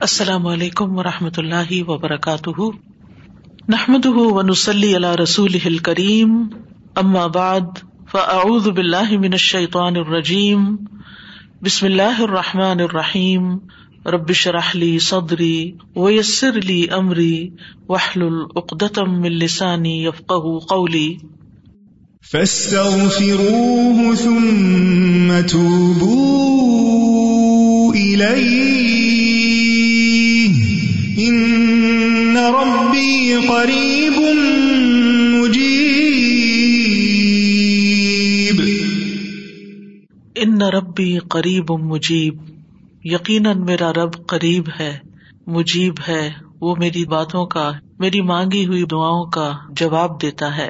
[0.00, 2.60] السلام علیکم و رحمۃ اللہ وبرکاتہ۔
[3.68, 6.46] نحمد ونسلی علی رسول کریم
[6.96, 7.62] اما بعد،
[8.10, 10.76] فاعوذ باللہ من الشیطان الرجیم۔
[11.62, 13.58] بسم اللہ الرحمٰن الرحیم۔
[14.06, 17.48] ربش رحلی صدری ویسر علی عمری
[17.88, 20.32] وحل العقدم السانی یفق
[20.68, 21.16] قولی۔
[22.32, 26.40] فاستغفروه ثم توبوا
[27.94, 28.99] إليه
[31.28, 34.20] إن ربي قريب
[35.42, 35.80] مجيب.
[40.36, 42.34] ان ربی قریب مجیب
[43.04, 44.98] یقیناً میرا رب قریب ہے،
[45.46, 50.68] مجیب ہے، وہ میری باتوں کا، میری مانگی ہوئی دعاؤں کا جواب دیتا ہے۔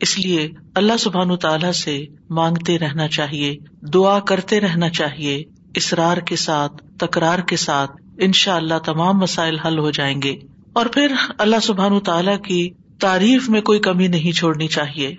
[0.00, 3.56] اس لیے اللہ سبحان تعالیٰ سے مانگتے رہنا چاہیے،
[3.94, 5.42] دعا کرتے رہنا چاہیے
[5.74, 10.36] اسرار کے ساتھ، تکرار کے ساتھ ان شاء اللہ تمام مسائل حل ہو جائیں گے۔
[10.72, 12.70] اور پھر اللہ سبحان تعالیٰ کی
[13.00, 15.16] تعریف میں کوئی کمی نہیں چھوڑنی چاہیے۔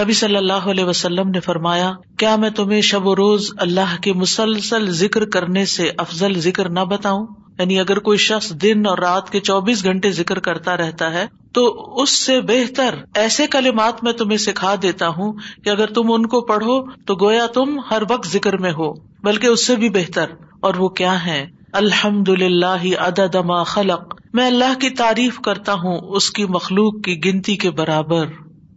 [0.00, 4.12] نبی صلی اللہ علیہ وسلم نے فرمایا، کیا میں تمہیں شب و روز اللہ کے
[4.12, 7.26] مسلسل ذکر کرنے سے افضل ذکر نہ بتاؤں؟
[7.58, 11.84] یعنی اگر کوئی شخص دن اور رات کے چوبیس گھنٹے ذکر کرتا رہتا ہے، تو
[12.02, 15.32] اس سے بہتر ایسے کلمات میں تمہیں سکھا دیتا ہوں
[15.64, 19.46] کہ اگر تم ان کو پڑھو تو گویا تم ہر وقت ذکر میں ہو، بلکہ
[19.46, 20.26] اس سے بھی بہتر۔
[20.60, 26.30] اور وہ کیا ہے الحمد للہ عددما خلق۔ میں اللہ کی تعریف کرتا ہوں، اس
[26.30, 28.26] کی مخلوق کی گنتی کے برابر۔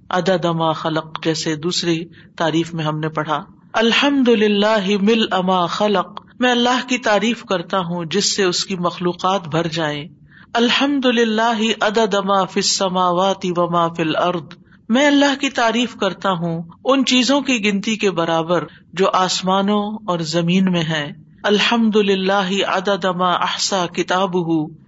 [0.09, 2.05] عددما خلق جیسے دوسری
[2.37, 7.79] تعریف میں ہم نے پڑھا۔ الحمد للہ مل اما خلق۔ میں اللہ کی تعریف کرتا
[7.79, 10.07] ہوں، جس سے اس کی مخلوقات بھر جائیں۔
[10.53, 14.57] الحمد للہ عدد ما فی السماوات و ما فی الارض۔
[14.89, 20.19] میں اللہ کی تعریف کرتا ہوں، ان چیزوں کی گنتی کے برابر جو آسمانوں اور
[20.19, 24.35] زمین میں ہے الحمد للہ عدد ما احسا کتاب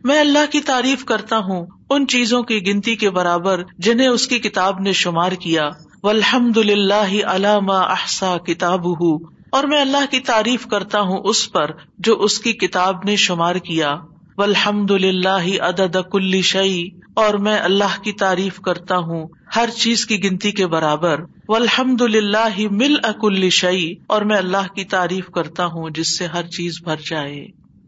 [0.04, 4.40] میں اللہ کی تعریف کرتا ہوں ان چیزوں کی گنتی کے برابر جنہیں اس کی
[4.40, 5.70] کتاب نے شمار کیا۔
[6.04, 8.88] والحمد للہ علامہ احسا کتاب
[9.50, 13.56] اور میں اللہ کی تعریف کرتا ہوں اس پر جو اس کی کتاب نے شمار
[13.56, 13.96] کیا۔
[14.40, 20.24] والحمد للہ عدد کل شعی اور میں اللہ کی تعریف کرتا ہوں ہر چیز کی
[20.24, 25.90] گنتی کے برابر۔ والحمد للہ مل اکل شعی اور میں اللہ کی تعریف کرتا ہوں
[25.90, 27.48] جس سے ہر چیز بھر جائے۔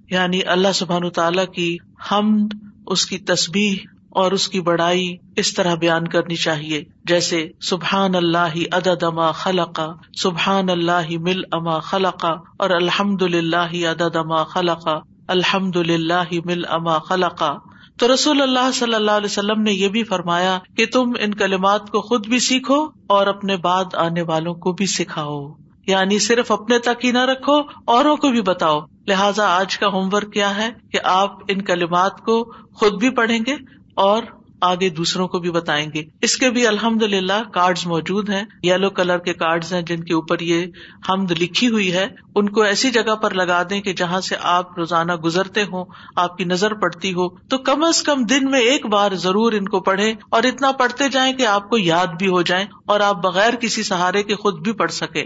[0.10, 1.78] یعنی اللہ سبحان تعالیٰ کی
[2.12, 2.56] حمد،
[2.88, 3.76] اس کی تسبیح
[4.10, 9.88] اور اس کی بڑائی اس طرح بیان کرنی چاہیے۔ جیسے سبحان اللہ عدد اما خلقا
[10.18, 17.00] سبحان اللہ مل اما خلقا اور الحمد للہ عدد اما خلقا الحمد للہ مل اما
[17.00, 17.54] خلقا۔
[18.00, 21.90] تو رسول اللہ صلی اللہ علیہ وسلم نے یہ بھی فرمایا کہ تم ان کلمات
[21.90, 25.54] کو خود بھی سیکھو اور اپنے بعد آنے والوں کو بھی سکھاؤ۔
[25.88, 30.10] یعنی صرف اپنے تک ہی نہ رکھو، اوروں کو بھی بتاؤ۔ لہٰذا آج کا ہوم
[30.12, 33.56] ورک کیا ہے کہ آپ ان کلمات کو خود بھی پڑھیں گے
[33.96, 34.24] اور
[34.62, 38.90] آگے دوسروں کو بھی بتائیں گے۔ اس کے بھی الحمد للہ کارڈ موجود ہیں۔ یلو
[38.90, 40.66] کلر کے کارڈ ہیں جن کے اوپر یہ
[41.10, 44.80] حمد لکھی ہوئی ہے۔ ان کو ایسی جگہ پر لگا دیں کہ جہاں سے آپ
[44.80, 45.86] روزانہ گزرتے ہوں،
[46.16, 49.68] آپ کی نظر پڑتی ہو۔ تو کم از کم دن میں ایک بار ضرور ان
[49.68, 53.24] کو پڑھیں اور اتنا پڑھتے جائیں کہ آپ کو یاد بھی ہو جائیں اور آپ
[53.24, 55.26] بغیر کسی سہارے کے خود بھی پڑھ سکے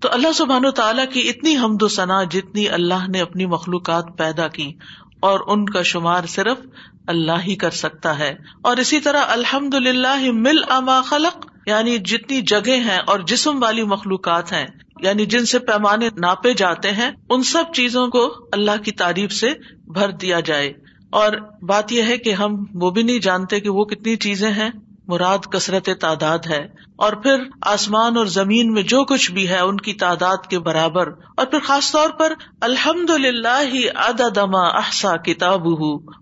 [0.00, 4.04] تو اللہ سبحان و تعالیٰ کی اتنی حمد و ثنا جتنی اللہ نے اپنی مخلوقات
[4.18, 4.72] پیدا کی
[5.20, 6.56] اور ان کا شمار صرف
[7.06, 12.40] اللہ ہی کر سکتا ہے۔ اور اسی طرح الحمد للہ مل اما خلق یعنی جتنی
[12.40, 14.66] جگہ ہیں اور جسم والی مخلوقات ہیں
[15.00, 19.48] یعنی جن سے پیمانے ناپے جاتے ہیں، ان سب چیزوں کو اللہ کی تعریف سے
[19.86, 20.72] بھر دیا جائے۔
[21.10, 21.32] اور
[21.62, 24.70] بات یہ ہے کہ ہم وہ بھی نہیں جانتے کہ وہ کتنی چیزیں ہیں۔
[25.08, 26.66] مراد کثرت تعداد ہے
[26.96, 31.08] اور پھر آسمان اور زمین میں جو کچھ بھی ہے ان کی تعداد کے برابر
[31.36, 35.62] اور پھر خاص طور پر الحمد للہ ہی ادما احسا کتاب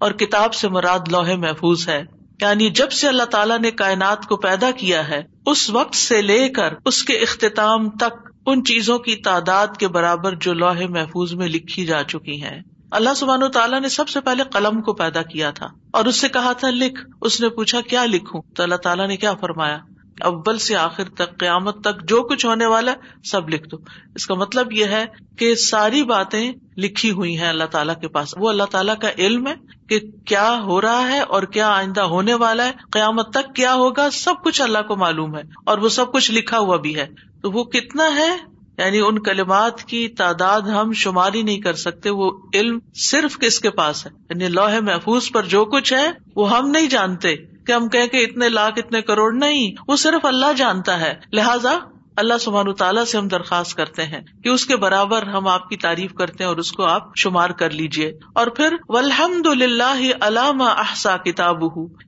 [0.00, 2.02] اور کتاب سے مراد لوہے محفوظ ہے۔
[2.40, 6.48] یعنی جب سے اللہ تعالیٰ نے کائنات کو پیدا کیا ہے، اس وقت سے لے
[6.48, 11.48] کر اس کے اختتام تک ان چیزوں کی تعداد کے برابر جو لوہے محفوظ میں
[11.48, 15.50] لکھی جا چکی ہیں۔ اللہ سبحان تعالیٰ نے سب سے پہلے قلم کو پیدا کیا
[15.50, 19.08] تھا اور اس سے کہا تھا، لکھ۔ اس نے پوچھا، کیا لکھوں؟ تو اللہ تعالیٰ
[19.08, 19.78] نے کیا فرمایا؟
[20.20, 22.92] اول سے آخر تک، قیامت تک جو کچھ ہونے والا
[23.24, 23.76] سب لکھ دو۔
[24.14, 25.06] اس کا مطلب یہ ہے
[25.38, 29.46] کہ ساری باتیں لکھی ہوئی ہیں اللہ تعالیٰ کے پاس۔ وہ اللہ تعالیٰ کا علم
[29.46, 29.54] ہے
[29.88, 34.10] کہ کیا ہو رہا ہے اور کیا آئندہ ہونے والا ہے۔ قیامت تک کیا ہوگا،
[34.10, 37.06] سب کچھ اللہ کو معلوم ہے اور وہ سب کچھ لکھا ہوا بھی ہے۔
[37.42, 42.10] تو وہ کتنا ہے؟ یعنی ان کلمات کی تعداد ہم شمار ہی نہیں کر سکتے،
[42.10, 46.56] وہ علم صرف کس کے پاس ہے؟ یعنی لوہے محفوظ پر جو کچھ ہے، وہ
[46.56, 51.00] ہم نہیں جانتے کہ ہم کہ اتنے لاکھ، اتنے کروڑ نہیں، وہ صرف اللہ جانتا
[51.00, 51.78] ہے۔ لہٰذا
[52.16, 55.76] اللہ سبحان تعالیٰ سے ہم درخواست کرتے ہیں کہ اس کے برابر ہم آپ کی
[55.76, 60.64] تعریف کرتے ہیں اور اس کو آپ شمار کر لیجیے اور پھر الحمد للہ علامہ
[60.64, 61.62] احسا کتاب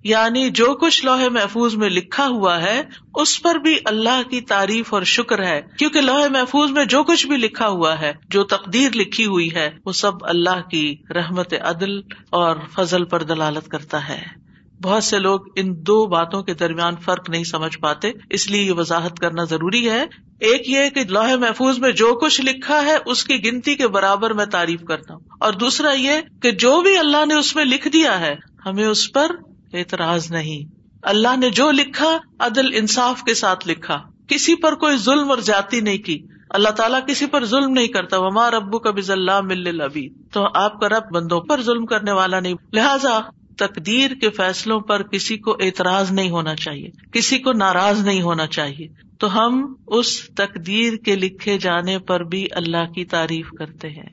[0.05, 2.83] یعنی جو کچھ لوہے محفوظ میں لکھا ہوا ہے،
[3.15, 7.27] اس پر بھی اللہ کی تعریف اور شکر ہے۔ کیونکہ لوہے محفوظ میں جو کچھ
[7.27, 11.99] بھی لکھا ہوا ہے، جو تقدیر لکھی ہوئی ہے، وہ سب اللہ کی رحمت عدل
[12.31, 14.44] اور فضل پر دلالت کرتا ہے۔
[14.85, 18.73] بہت سے لوگ ان دو باتوں کے درمیان فرق نہیں سمجھ پاتے، اس لیے یہ
[18.73, 20.05] وضاحت کرنا ضروری ہے۔
[20.41, 24.33] ایک یہ کہ لوہے محفوظ میں جو کچھ لکھا ہے، اس کی گنتی کے برابر
[24.33, 26.11] میں تعریف کرتا ہوں۔ اور دوسرا یہ
[26.43, 28.37] کہ جو بھی اللہ نے اس میں لکھ دیا ہے،
[28.67, 29.31] ہمیں اس پر
[29.73, 35.31] اعتراض نہیں۔ اللہ نے جو لکھا، عدل انصاف کے ساتھ لکھا۔ کسی پر کوئی ظلم
[35.31, 39.11] اور جاتی نہیں کی۔ اللہ تعالیٰ کسی پر ظلم نہیں کرتا۔ وما ربو کا بز
[39.11, 43.21] اللہ مل ابھی تو آپ کا رب بندوں پر ظلم کرنے والا نہیں۔ لہٰذا
[43.59, 48.47] تقدیر کے فیصلوں پر کسی کو اعتراض نہیں ہونا چاہیے، کسی کو ناراض نہیں ہونا
[48.47, 54.11] چاہیے۔ تو ہم اس تقدیر کے لکھے جانے پر بھی اللہ کی تعریف کرتے ہیں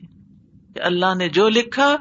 [0.74, 1.96] کہ اللہ نے جو لکھا،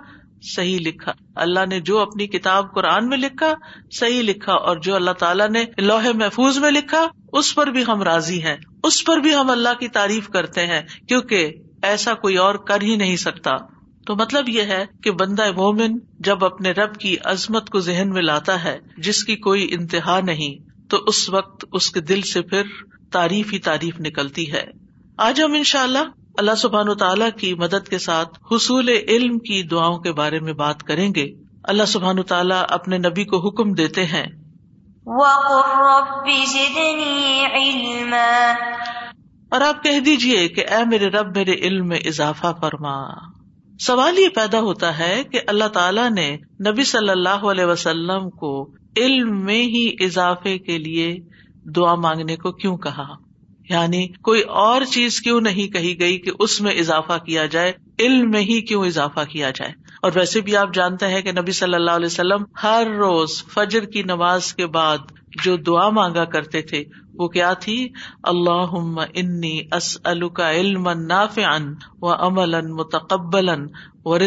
[0.56, 3.54] صحیح لکھا۔ اللہ نے جو اپنی کتاب قرآن میں لکھا،
[3.92, 8.04] صحیح لکھا۔ اور جو اللہ تعالیٰ نے لوہے محفوظ میں لکھا، اس پر بھی ہم
[8.04, 11.52] راضی ہیں۔ اس پر بھی ہم اللہ کی تعریف کرتے ہیں، کیونکہ
[11.84, 13.52] ایسا کوئی اور کر ہی نہیں سکتا۔
[14.12, 18.22] تو مطلب یہ ہے کہ بندہ مومن جب اپنے رب کی عظمت کو ذہن میں
[18.22, 22.64] لاتا ہے جس کی کوئی انتہا نہیں تو اس وقت اس کے دل سے پھر
[23.12, 24.64] تعریف ہی تعریف نکلتی ہے۔
[25.18, 25.98] آج ہم ان شاء اللہ
[26.38, 30.54] اللہ سبحان و تعالیٰ کی مدد کے ساتھ حصول علم کی دعاؤں کے بارے میں
[30.54, 34.26] بات کریں گے۔ اللہ سبحان تعالیٰ اپنے نبی کو حکم دیتے ہیں۔
[39.50, 43.32] اور آپ کہہ دیجیے کہ اے میرے رب میرے علم میں اضافہ فرما۔
[43.80, 46.38] سوال یہ پیدا ہوتا ہے کہ اللہ تعالیٰ نے
[46.68, 51.20] نبی صلی اللہ علیہ وسلم کو علم میں ہی اضافے کے لیے
[51.76, 53.08] دعا مانگنے کو کیوں کہا؟
[53.70, 58.32] یعنی کوئی اور چیز کیوں نہیں کہی گئی کہ اس میں اضافہ کیا جائے؟ علم
[58.32, 59.72] میں ہی کیوں اضافہ کیا جائے؟
[60.02, 63.86] اور ویسے بھی آپ جانتے ہیں کہ نبی صلی اللہ علیہ وسلم ہر روز فجر
[63.86, 64.98] کی نماز کے بعد
[65.44, 67.90] جو دعا مانگا کرتے تھے وہ کیا تھی؟
[68.24, 69.60] اللہ انی
[70.30, 70.90] کا علم
[72.02, 73.50] و امل متقبل
[74.06, 74.18] و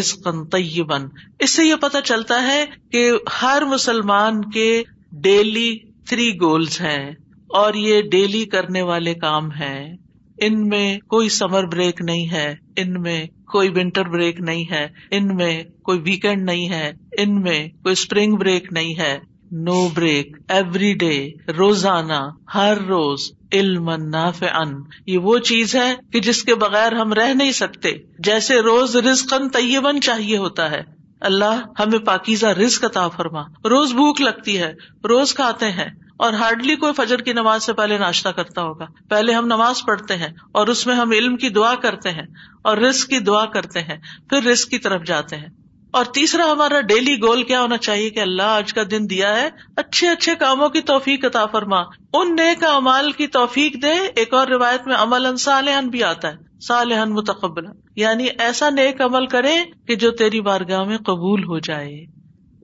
[0.44, 1.02] طیبن
[1.38, 4.82] اس سے یہ پتا چلتا ہے کہ ہر مسلمان کے
[5.12, 5.78] ڈیلی
[6.08, 7.10] تھری گولس ہیں
[7.48, 9.96] اور یہ ڈیلی کرنے والے کام ہیں۔
[10.40, 15.36] ان میں کوئی سمر بریک نہیں ہے، ان میں کوئی ونٹر بریک نہیں ہے، ان
[15.36, 19.18] میں کوئی ویکینڈ نہیں ہے، ان میں کوئی اسپرنگ بریک نہیں ہے۔
[19.56, 24.74] نو بریک ایوری ڈے روزانہ، ہر روز علم ناف ان
[25.06, 29.48] یہ وہ چیز ہے کہ جس کے بغیر ہم رہ نہیں سکتے۔ جیسے روز رزقن
[29.48, 30.82] طیبن چاہیے ہوتا ہے۔
[31.20, 34.72] اللہ ہمیں پاکیزہ رزق عطا فرما۔ روز بھوک لگتی ہے،
[35.04, 39.32] روز کھاتے ہیں۔ اور ہارڈلی کوئی فجر کی نماز سے پہلے ناشتہ کرتا ہوگا۔ پہلے
[39.32, 42.26] ہم نماز پڑھتے ہیں اور اس میں ہم علم کی دعا کرتے ہیں
[42.62, 43.96] اور رسک کی دعا کرتے ہیں۔
[44.28, 45.63] پھر رسک کی طرف جاتے ہیں۔
[45.94, 49.48] اور تیسرا، ہمارا ڈیلی گول کیا ہونا چاہیے کہ اللہ آج کا دن دیا ہے؟
[49.76, 51.80] اچھے اچھے کاموں کی توفیق عطا فرما۔
[52.12, 56.36] ان نیک امال کی توفیق دے۔ ایک اور روایت میں عمل صالحن بھی آتا ہے۔
[56.60, 57.64] صالحن متقبل
[57.96, 59.56] یعنی ایسا نیک عمل کرے
[59.88, 62.04] کہ جو تیری بارگاہ میں قبول ہو جائے۔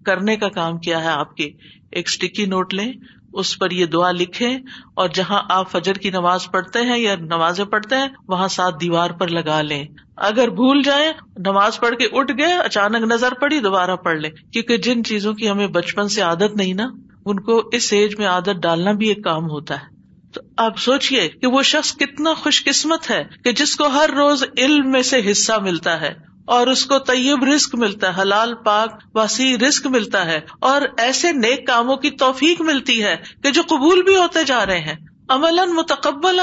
[0.06, 1.50] کرنے کا کام کیا ہے آپ کے؟
[1.92, 2.92] ایک اسٹکی نوٹ لیں۔
[3.32, 4.58] اس پر یہ دعا لکھے
[4.94, 9.10] اور جہاں آپ فجر کی نماز پڑھتے ہیں یا نمازیں پڑھتے ہیں، وہاں ساتھ دیوار
[9.10, 9.84] پر لگا لیں۔
[10.20, 14.76] اگر بھول جائیں، نماز پڑھ کے اٹھ گئے، اچانک نظر پڑی، دوبارہ پڑھ لیں۔ کیونکہ
[14.76, 16.88] جن چیزوں کی ہمیں بچپن سے عادت نہیں نا،
[17.26, 19.98] ان کو اس ایج میں عادت ڈالنا بھی ایک کام ہوتا ہے۔
[20.34, 24.44] تو آپ سوچیے کہ وہ شخص کتنا خوش قسمت ہے کہ جس کو ہر روز
[24.58, 26.12] علم میں سے حصہ ملتا ہے،
[26.46, 31.32] اور اس کو طیب رسک ملتا ہے، حلال، پاک، وسیع رسک ملتا ہے، اور ایسے
[31.32, 34.96] نیک کاموں کی توفیق ملتی ہے کہ جو قبول بھی ہوتے جا رہے ہیں۔
[35.28, 36.40] عمل متقبل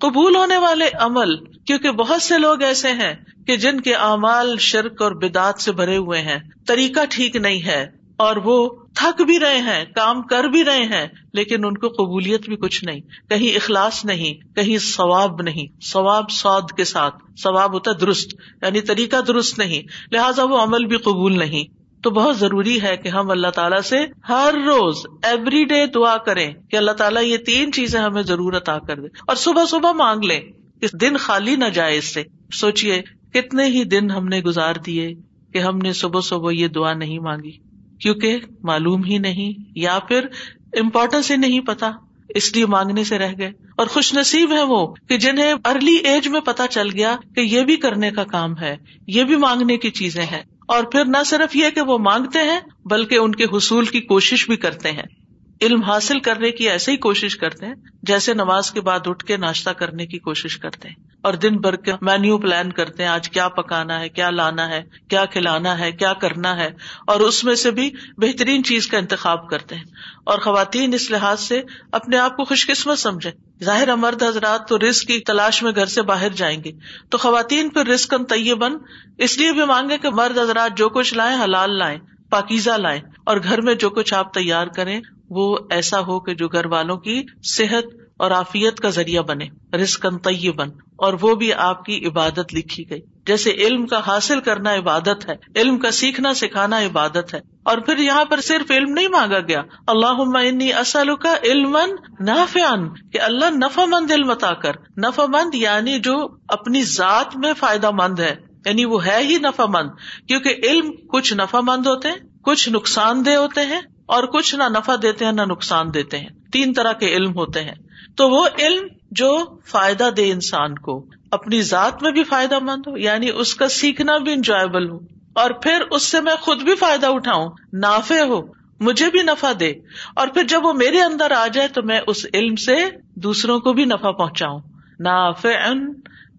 [0.00, 1.34] قبول ہونے والے عمل
[1.66, 3.14] کیونکہ بہت سے لوگ ایسے ہیں
[3.46, 7.86] کہ جن کے اعمال شرک اور بدعت سے بھرے ہوئے ہیں، طریقہ ٹھیک نہیں ہے،
[8.16, 12.42] اور وہ تھک بھی رہے ہیں، کام کر بھی رہے ہیں، لیکن ان کو قبولیت
[12.42, 17.90] بھی کچھ نہیں۔ کہیں اخلاص نہیں، کہیں ثواب نہیں۔ ثواب سعود کے ساتھ، ثواب ہوتا
[18.00, 22.96] درست یعنی طریقہ درست نہیں، لہٰذا وہ عمل بھی قبول نہیں۔ تو بہت ضروری ہے
[22.96, 27.36] کہ ہم اللہ تعالیٰ سے ہر روز ایوری ڈے دعا کریں کہ اللہ تعالیٰ یہ
[27.36, 30.40] تین چیزیں ہمیں ضرورت آ کر دے۔ اور صبح صبح مانگ لیں۔
[30.80, 32.22] کہ دن خالی نہ جائے اس سے۔
[32.52, 33.02] سوچیے
[33.34, 35.14] کتنے ہی دن ہم نے گزار دیے
[35.52, 37.58] کہ ہم نے صبح صبح یہ دعا نہیں مانگی۔
[38.00, 40.26] کیونکہ معلوم ہی نہیں یا پھر
[40.72, 41.90] امپورٹینس ہی نہیں پتا۔
[42.28, 46.28] اس لیے مانگنے سے رہ گئے۔ اور خوش نصیب ہے وہ کہ جنہیں ارلی ایج
[46.28, 49.90] میں پتا چل گیا کہ یہ بھی کرنے کا کام ہے، یہ بھی مانگنے کی
[49.90, 53.84] چیزیں ہیں۔ اور پھر نہ صرف یہ کہ وہ مانگتے ہیں، بلکہ ان کے حصول
[53.84, 55.19] کی کوشش بھی کرتے ہیں۔
[55.60, 59.36] علم حاصل کرنے کی ایسے ہی کوشش کرتے ہیں جیسے نماز کے بعد اٹھ کے
[59.36, 63.28] ناشتہ کرنے کی کوشش کرتے ہیں اور دن بھر کے مینیو پلان کرتے ہیں آج
[63.30, 66.68] کیا پکانا ہے، کیا لانا ہے، کیا کھلانا ہے، کیا کرنا ہے
[67.06, 69.84] اور اس میں سے بھی بہترین چیز کا انتخاب کرتے ہیں
[70.24, 71.60] اور خواتین اس لحاظ سے
[71.92, 73.30] اپنے آپ کو خوش قسمت سمجھے
[73.64, 76.72] ظاہر مرد حضرات تو رسک کی تلاش میں گھر سے باہر جائیں گے،
[77.08, 78.76] تو خواتین پھر رسک طیبن
[79.18, 81.98] اس لیے بھی مانگے کہ مرد حضرات جو کچھ لائیں حلال لائیں،
[82.30, 86.48] پاکیزہ لائیں اور گھر میں جو کچھ آپ تیار کریں وہ ایسا ہو کہ جو
[86.48, 87.84] گھر والوں کی صحت
[88.18, 93.00] اور آفیت کا ذریعہ بنے رسکن طیبن اور وہ بھی آپ کی عبادت لکھی گئی۔
[93.26, 97.98] جیسے علم کا حاصل کرنا عبادت ہے، علم کا سیکھنا، سکھانا عبادت ہے۔ اور پھر
[97.98, 101.78] یہاں پر صرف علم نہیں مانگا گیا۔ اللہ انی اصل کا علم
[102.20, 107.52] نافعن کہ اللہ نفع مند علم عطا کر۔ نفع مند یعنی جو اپنی ذات میں
[107.58, 109.88] فائدہ مند ہے۔ یعنی وہ ہے ہی نفع مند،
[110.28, 113.80] کیونکہ علم کچھ نفع مند ہوتے ہیں، کچھ نقصان دہ ہوتے ہیں
[114.10, 117.64] اور کچھ نہ نفع دیتے ہیں، نہ نقصان دیتے ہیں۔ تین طرح کے علم ہوتے
[117.64, 117.74] ہیں۔
[118.16, 122.96] تو وہ علم جو فائدہ دے انسان کو، اپنی ذات میں بھی فائدہ مند ہو
[122.96, 124.98] یعنی اس کا سیکھنا بھی انجوائبل ہو۔
[125.32, 128.40] اور پھر اس سے میں خود بھی فائدہ اٹھاؤں، نافع ہو،
[128.80, 129.72] مجھے بھی نفع دے۔
[130.16, 132.76] اور پھر جب وہ میرے اندر آ جائے تو میں اس علم سے
[133.14, 134.60] دوسروں کو بھی نفع پہنچاؤں۔
[135.00, 135.72] نافع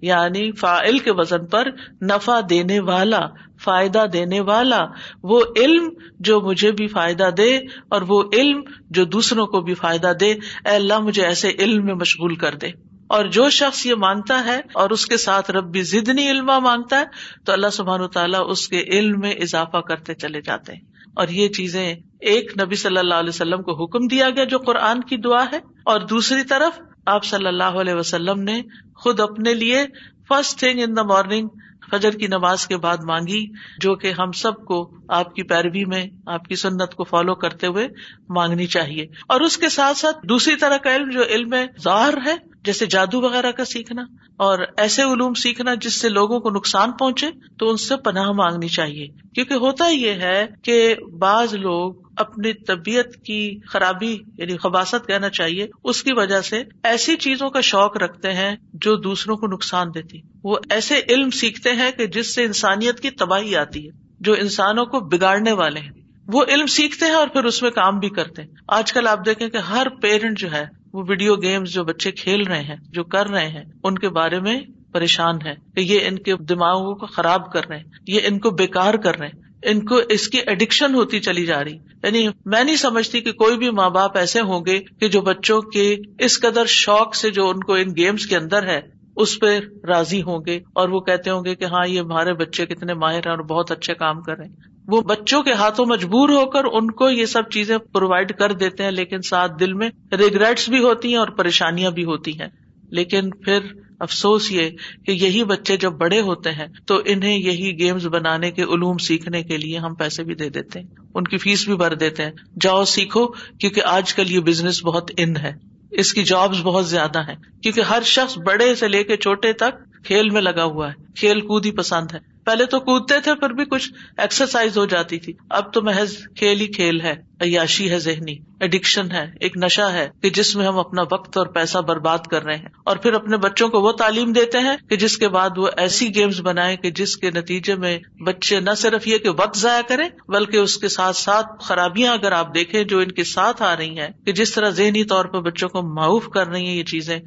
[0.01, 1.67] یعنی فائل کے وزن پر
[2.01, 3.19] نفع دینے والا
[3.63, 4.85] فائدہ دینے والا
[5.23, 5.89] وہ علم
[6.19, 7.57] جو مجھے بھی فائدہ دے
[7.89, 11.93] اور وہ علم جو دوسروں کو بھی فائدہ دے، اے اللہ مجھے ایسے علم میں
[11.93, 12.67] مشغول کر دے۔
[13.07, 17.05] اور جو شخص یہ مانگتا ہے اور اس کے ساتھ ربی ضدنی علما مانگتا ہے،
[17.45, 20.81] تو اللہ سبحان تعالیٰ اس کے علم میں اضافہ کرتے چلے جاتے ہیں۔
[21.15, 25.01] اور یہ چیزیں ایک نبی صلی اللہ علیہ وسلم کو حکم دیا گیا جو قرآن
[25.01, 28.61] کی دعا ہے۔ اور دوسری طرف آپ صلی اللہ علیہ وسلم نے
[28.95, 29.85] خود اپنے لیے
[30.29, 31.47] first thing in the morning
[31.91, 33.47] فجر کی نماز کے بعد مانگی،
[33.79, 37.67] جو کہ ہم سب کو آپ کی پیروی میں، آپ کی سنت کو فالو کرتے
[37.67, 37.87] ہوئے
[38.29, 42.35] مانگنی چاہیے۔ اور اس کے ساتھ ساتھ دوسری طرح کا علم، جو علم ظاہر ہے،
[42.63, 44.01] جیسے جادو وغیرہ کا سیکھنا،
[44.37, 47.27] اور ایسے علوم سیکھنا جس سے لوگوں کو نقصان پہنچے،
[47.59, 53.25] تو ان سے پناہ مانگنی چاہیے۔ کیونکہ ہوتا یہ ہے کہ بعض لوگ اپنی طبیعت
[53.25, 58.33] کی خرابی یعنی خباست کہنا چاہیے، اس کی وجہ سے ایسی چیزوں کا شوق رکھتے
[58.33, 62.99] ہیں جو دوسروں کو نقصان دیتی۔ وہ ایسے علم سیکھتے ہیں کہ جس سے انسانیت
[62.99, 65.91] کی تباہی آتی ہے، جو انسانوں کو بگاڑنے والے ہیں۔
[66.27, 69.25] وہ علم سیکھتے ہیں اور پھر اس میں کام بھی کرتے ہیں۔ آج کل آپ
[69.25, 73.03] دیکھیں کہ ہر پیرنٹ جو ہے، وہ ویڈیو گیمز جو بچے کھیل رہے ہیں، جو
[73.03, 74.59] کر رہے ہیں، ان کے بارے میں
[74.91, 78.49] پریشان ہے کہ یہ ان کے دماغوں کو خراب کر رہے ہیں، یہ ان کو
[78.49, 82.63] بےکار کر رہے ہیں۔ ان کو اس کی ایڈکشن ہوتی چلی جا رہی۔ یعنی میں
[82.63, 86.39] نہیں سمجھتی کہ کوئی بھی ماں باپ ایسے ہوں گے کہ جو بچوں کے اس
[86.39, 88.81] قدر شوق سے جو ان کو ان گیمس کے اندر ہے،
[89.15, 92.65] اس پہ راضی ہوں گے اور وہ کہتے ہوں گے کہ ہاں یہ ہمارے بچے
[92.65, 94.55] کتنے ماہر ہیں اور بہت اچھے کام کر رہے ہیں۔
[94.87, 98.83] وہ بچوں کے ہاتھوں مجبور ہو کر ان کو یہ سب چیزیں پرووائڈ کر دیتے
[98.83, 102.47] ہیں، لیکن ساتھ دل میں ریگریٹس بھی ہوتی ہیں اور پریشانیاں بھی ہوتی ہیں۔
[102.89, 103.59] لیکن پھر
[104.01, 104.69] افسوس یہ
[105.05, 109.43] کہ یہی بچے جب بڑے ہوتے ہیں تو انہیں یہی گیمز بنانے کے علوم سیکھنے
[109.43, 112.31] کے لیے ہم پیسے بھی دے دیتے ہیں۔ ان کی فیس بھی بھر دیتے ہیں۔
[112.61, 115.53] جاؤ سیکھو کیونکہ آج کل یہ بزنس بہت ان ہے۔
[115.91, 120.05] اس کی جابس بہت زیادہ ہیں۔ کیونکہ ہر شخص بڑے سے لے کے چھوٹے تک
[120.05, 123.49] کھیل میں لگا ہوا ہے۔ کھیل کود ہی پسند ہے۔ پہلے تو کودتے تھے پھر
[123.49, 127.99] بھی کچھ ایکسرسائز ہو جاتی تھی۔ اب تو محض کھیل ہی کھیل ہے، عیاشی ہے
[127.99, 132.17] ذہنی اڈکشن ہے، ایک نشا ہے کہ جس میں ہم اپنا وقت اور پیسہ برباد
[132.31, 135.27] کر رہے ہیں۔ اور پھر اپنے بچوں کو وہ تعلیم دیتے ہیں کہ جس کے
[135.27, 139.29] بعد وہ ایسی گیمز بنائے کہ جس کے نتیجے میں بچے نہ صرف یہ کہ
[139.29, 143.23] وقت ضائع کریں، بلکہ اس کے ساتھ ساتھ خرابیاں اگر آپ دیکھیں جو ان کے
[143.23, 146.65] ساتھ آ رہی ہیں کہ جس طرح ذہنی طور پر بچوں کو معاف کر رہی
[146.65, 147.19] ہیں یہ چیزیں۔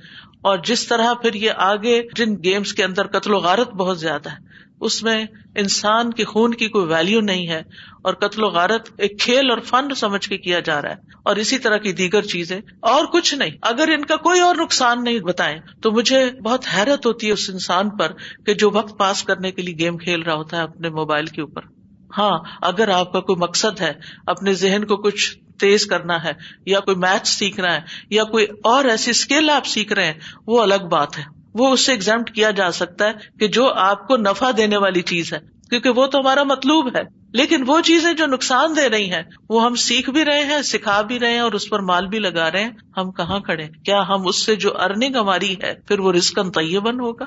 [0.42, 4.30] اور جس طرح پھر یہ آگے جن گیمس کے اندر قتل و غارت بہت زیادہ
[4.30, 4.53] ہے
[4.84, 7.62] اس میں انسان کے خون کی کوئی ویلو نہیں ہے
[8.02, 11.36] اور قتل و غارت ایک کھیل اور فن سمجھ کے کیا جا رہا ہے اور
[11.36, 15.18] اسی طرح کی دیگر چیزیں اور کچھ نہیں۔ اگر ان کا کوئی اور نقصان نہیں
[15.18, 18.12] بتائیں تو مجھے بہت حیرت ہوتی ہے اس انسان پر
[18.46, 21.40] کہ جو وقت پاس کرنے کے لیے گیم کھیل رہا ہوتا ہے اپنے موبائل کے
[21.40, 21.62] اوپر۔
[22.18, 23.92] ہاں اگر آپ کا کوئی مقصد ہے،
[24.26, 26.32] اپنے ذہن کو کچھ تیز کرنا ہے
[26.66, 30.62] یا کوئی میتھ سیکھنا ہے یا کوئی اور ایسی اسکل آپ سیکھ رہے ہیں، وہ
[30.62, 34.16] الگ بات ہے۔ وہ اس سے ایگزامٹ کیا جا سکتا ہے کہ جو آپ کو
[34.16, 35.38] نفع دینے والی چیز ہے،
[35.70, 39.64] کیونکہ وہ تو ہمارا مطلوب ہے۔ لیکن وہ چیزیں جو نقصان دے رہی ہیں، وہ
[39.64, 42.52] ہم سیکھ بھی رہے ہیں، سکھا بھی رہے ہیں اور اس پر مال بھی لگا
[42.52, 46.12] رہے ہیں۔ ہم کہاں کھڑے؟ کیا ہم اس سے جو ارننگ ہماری ہے، پھر وہ
[46.12, 47.24] رسکن طیبن ہوگا؟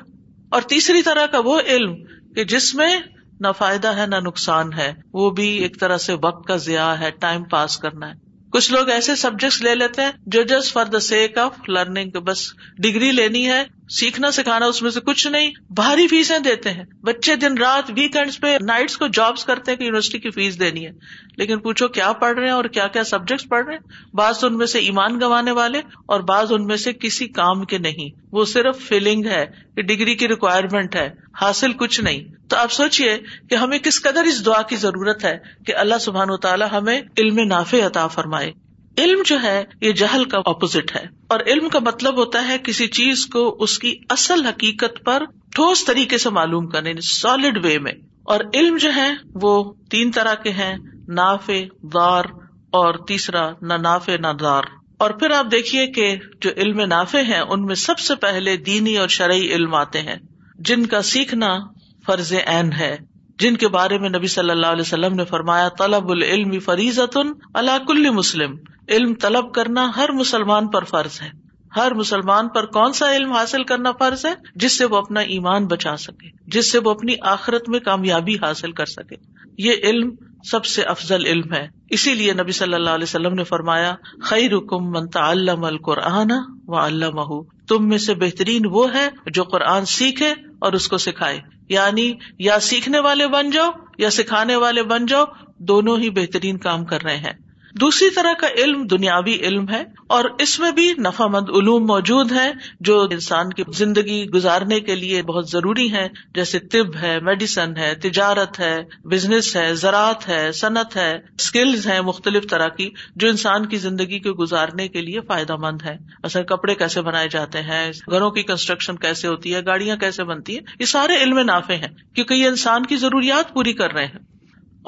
[0.50, 1.94] اور تیسری طرح کا وہ علم
[2.34, 3.00] کہ جس میں
[3.40, 7.10] نہ فائدہ ہے، نہ نقصان ہے۔ وہ بھی ایک طرح سے وقت کا ضیاع ہے
[7.10, 8.14] ٹائم پاس کرنا ہے۔
[8.52, 12.52] کچھ لوگ ایسے سبجیکٹس لے لیتے ہیں جو just for the sake of learning بس
[12.78, 17.36] ڈگری لینی ہے سیکھنا سکھانا اس میں سے کچھ نہیں، بھاری فیسیں دیتے ہیں۔ بچے
[17.36, 20.90] دن رات ویکینڈ پہ نائٹس کو جابس کرتے ہیں کہ یونیورسٹی کی فیس دینی ہے۔
[21.36, 24.58] لیکن پوچھو کیا پڑھ رہے ہیں اور کیا کیا سبجیکٹس پڑھ رہے ہیں؟ بعض ان
[24.58, 28.44] میں سے ایمان گوانے والے اور بعض ان میں سے کسی کام کے نہیں۔ وہ
[28.44, 33.18] صرف فیلنگ ہے کہ ڈگری کی ریکوائرمنٹ ہے، حاصل کچھ نہیں۔ تو آپ سوچیے
[33.50, 37.02] کہ ہمیں کس قدر اس دعا کی ضرورت ہے کہ اللہ سبحان و تعالیٰ ہمیں
[37.18, 38.67] علم نافع عطا فرمائے۔
[38.98, 42.86] علم جو ہے، یہ جہل کا اپوزٹ ہے۔ اور علم کا مطلب ہوتا ہے کسی
[42.86, 45.22] چیز کو اس کی اصل حقیقت پر
[45.54, 50.10] ٹھوس طریقے سے معلوم کرنے یعنی سالڈ وے میں۔ اور علم جو ہے، وہ تین
[50.10, 50.76] طرح کے ہیں،
[51.08, 51.62] نافع
[51.94, 52.24] دار
[52.70, 54.62] اور تیسرا نہ نافع نہ دار
[54.98, 58.98] اور پھر آپ دیکھیے کہ جو علم نافع ہیں، ان میں سب سے پہلے دینی
[58.98, 60.16] اور شرعی علم آتے ہیں۔
[60.58, 61.58] جن کا سیکھنا
[62.06, 62.96] فرض عین ہے۔
[63.38, 67.18] جن کے بارے میں نبی صلی اللہ علیہ وسلم نے فرمایا، طلب العلم فریضۃ
[67.54, 68.56] اللہ کل مسلم۔
[68.88, 73.64] علم طلب کرنا ہر مسلمان پر فرض ہے۔ ہر مسلمان پر کون سا علم حاصل
[73.64, 77.68] کرنا فرض ہے؟ جس سے وہ اپنا ایمان بچا سکے، جس سے وہ اپنی آخرت
[77.68, 79.16] میں کامیابی حاصل کر سکے۔
[79.58, 80.10] یہ علم
[80.50, 84.56] سب سے افضل علم ہے۔ اسی لیے نبی صلی اللہ علیہ وسلم نے فرمایا خیر
[84.56, 86.30] حکم منتا علام القرآن
[86.66, 90.30] و اللہ تم میں سے بہترین وہ ہے جو قرآن سیکھے
[90.60, 95.24] اور اس کو سکھائے۔ یعنی یا سیکھنے والے بن جاؤ یا سکھانے والے بن جاؤ،
[95.58, 97.32] دونوں ہی بہترین کام کر رہے ہیں۔
[97.80, 102.32] دوسری طرح کا علم دنیاوی علم ہے اور اس میں بھی نفا مند علوم موجود
[102.32, 107.76] ہے جو انسان کی زندگی گزارنے کے لیے بہت ضروری ہے جیسے طب ہے، میڈیسن
[107.76, 113.28] ہے، تجارت ہے، بزنس ہے، زراعت ہے، صنعت ہے اسکلز ہے مختلف طرح کی جو
[113.28, 117.62] انسان کی زندگی کو گزارنے کے لیے فائدہ مند ہے اصل کپڑے کیسے بنائے جاتے
[117.62, 121.76] ہیں، گھروں کی کنسٹرکشن کیسے ہوتی ہے، گاڑیاں کیسے بنتی ہیں، یہ سارے علم نافے
[121.76, 124.37] ہیں کیونکہ یہ انسان کی ضروریات پوری کر رہے ہیں۔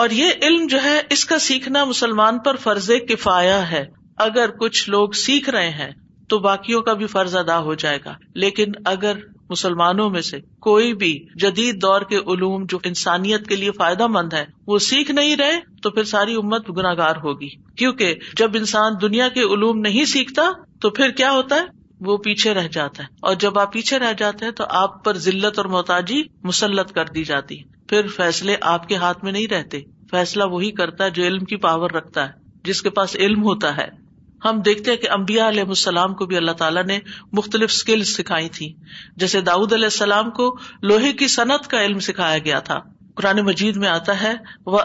[0.00, 4.90] اور یہ علم جو ہے، اس کا سیکھنا مسلمان پر فرض کفایا ہے۔ اگر کچھ
[4.90, 5.90] لوگ سیکھ رہے ہیں،
[6.28, 9.12] تو باقیوں کا بھی فرض ادا ہو جائے گا۔ لیکن اگر
[9.50, 14.32] مسلمانوں میں سے کوئی بھی جدید دور کے علوم جو انسانیت کے لیے فائدہ مند
[14.32, 19.28] ہے وہ سیکھ نہیں رہے، تو پھر ساری امت گناگار ہوگی۔ کیونکہ جب انسان دنیا
[19.28, 20.42] کے علوم نہیں سیکھتا،
[20.80, 21.64] تو پھر کیا ہوتا ہے؟
[22.00, 25.16] وہ پیچھے رہ جاتا ہے۔ اور جب آپ پیچھے رہ جاتے ہیں، تو آپ پر
[25.16, 29.46] ضلعت اور محتاجی مسلط کر دی جاتی ہے۔ پھر فیصلے آپ کے ہاتھ میں نہیں
[29.46, 29.80] رہتے۔
[30.10, 32.32] فیصلہ وہی کرتا ہے جو علم کی پاور رکھتا ہے،
[32.64, 33.88] جس کے پاس علم ہوتا ہے۔
[34.44, 36.98] ہم دیکھتے کہ امبیا علیہ السلام کو بھی اللہ تعالیٰ نے
[37.32, 38.74] مختلف اسکل سکھائی تھی
[39.16, 42.80] جیسے داؤد علیہ السلام کو لوہے کی صنعت کا علم سکھایا گیا تھا۔
[43.14, 44.34] قرآن مجید میں آتا ہے
[44.66, 44.78] وہ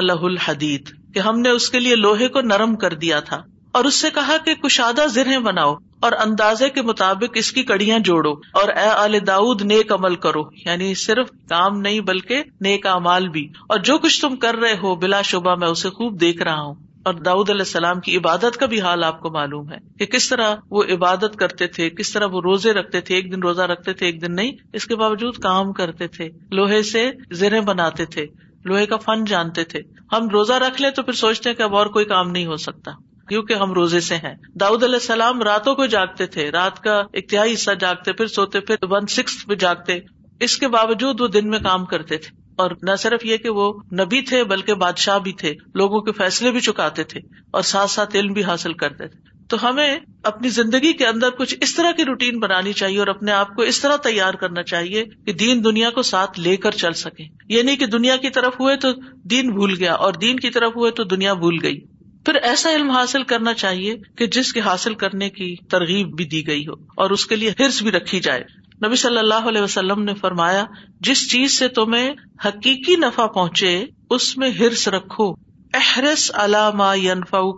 [0.00, 3.84] لہ الحدید کہ ہم نے اس کے لیے لوہے کو نرم کر دیا تھا۔ اور
[3.84, 8.32] اس سے کہا کہ کشادہ زرہیں بناؤ۔ اور اندازے کے مطابق اس کی کڑیاں جوڑو
[8.32, 13.48] اور اے آل داود نیک عمل کرو۔ یعنی صرف کام نہیں بلکہ نیک امال بھی۔
[13.68, 16.74] اور جو کچھ تم کر رہے ہو بلا شبہ میں اسے خوب دیکھ رہا ہوں۔
[16.98, 20.28] اور داود علیہ السلام کی عبادت کا بھی حال آپ کو معلوم ہے کہ کس
[20.28, 23.92] طرح وہ عبادت کرتے تھے، کس طرح وہ روزے رکھتے تھے، ایک دن روزہ رکھتے
[23.92, 28.26] تھے، ایک دن نہیں، اس کے باوجود کام کرتے تھے، لوہے سے زرے بناتے تھے،
[28.64, 29.80] لوہے کا فن جانتے تھے۔
[30.12, 32.56] ہم روزہ رکھ لیں تو پھر سوچتے ہیں کہ اب اور کوئی کام نہیں ہو
[32.56, 32.90] سکتا۔
[33.28, 37.52] کیونکہ ہم روزے سے ہیں۔ داؤد علیہ السلام راتوں کو جاگتے تھے، رات کا اختیائی
[37.52, 39.98] حصہ جاگتے، پھر سوتے، پھر ون سکس پہ جاگتے۔
[40.40, 43.72] اس کے باوجود وہ دن میں کام کرتے تھے۔ اور نہ صرف یہ کہ وہ
[43.92, 48.16] نبی تھے، بلکہ بادشاہ بھی تھے، لوگوں کے فیصلے بھی چکاتے تھے اور ساتھ ساتھ
[48.16, 52.04] علم بھی حاصل کرتے تھے۔ تو ہمیں اپنی زندگی کے اندر کچھ اس طرح کی
[52.04, 55.90] روٹین بنانی چاہیے اور اپنے آپ کو اس طرح تیار کرنا چاہیے کہ دین دنیا
[55.90, 58.88] کو ساتھ لے کر چل سکے۔ یہ نہیں کہ دنیا کی طرف ہوئے تو
[59.22, 61.80] دین بھول گیا اور دین کی طرف ہوئے تو دنیا بھول گئی۔
[62.28, 66.46] پھر ایسا علم حاصل کرنا چاہیے کہ جس کے حاصل کرنے کی ترغیب بھی دی
[66.46, 68.44] گئی ہو اور اس کے لیے ہرس بھی رکھی جائے۔
[68.86, 70.64] نبی صلی اللہ علیہ وسلم نے فرمایا،
[71.00, 72.10] جس چیز سے تمہیں
[72.44, 75.32] حقیقی نفع پہنچے، اس میں ہرس رکھو۔
[75.74, 76.92] احرس علامہ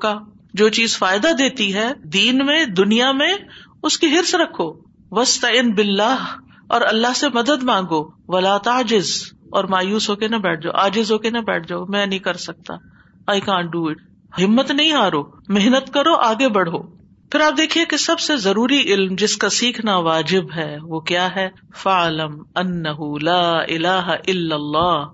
[0.02, 0.18] کا
[0.54, 3.34] جو چیز فائدہ دیتی ہے دین میں، دنیا میں،
[3.82, 4.72] اس کی ہرس رکھو۔
[5.10, 6.16] وسط ان بلّہ
[6.68, 11.12] اور اللہ سے مدد مانگو۔ ولا تاجز اور مایوس ہو کے نہ بیٹھ جاؤ۔ آجز
[11.12, 12.74] ہو کے نہ بیٹھ جاؤ۔ میں نہیں کر سکتا۔
[13.26, 17.96] آئی کانٹ ڈو اٹ ہمت نہیں ہارو، محنت کرو، آگے بڑھو۔ پھر آپ دیکھیے کہ
[17.96, 22.82] سب سے ضروری علم جس کا سیکھنا واجب ہے، وہ کیا ہے؟ فعلم ان
[23.22, 25.04] لا الہ الا اللہ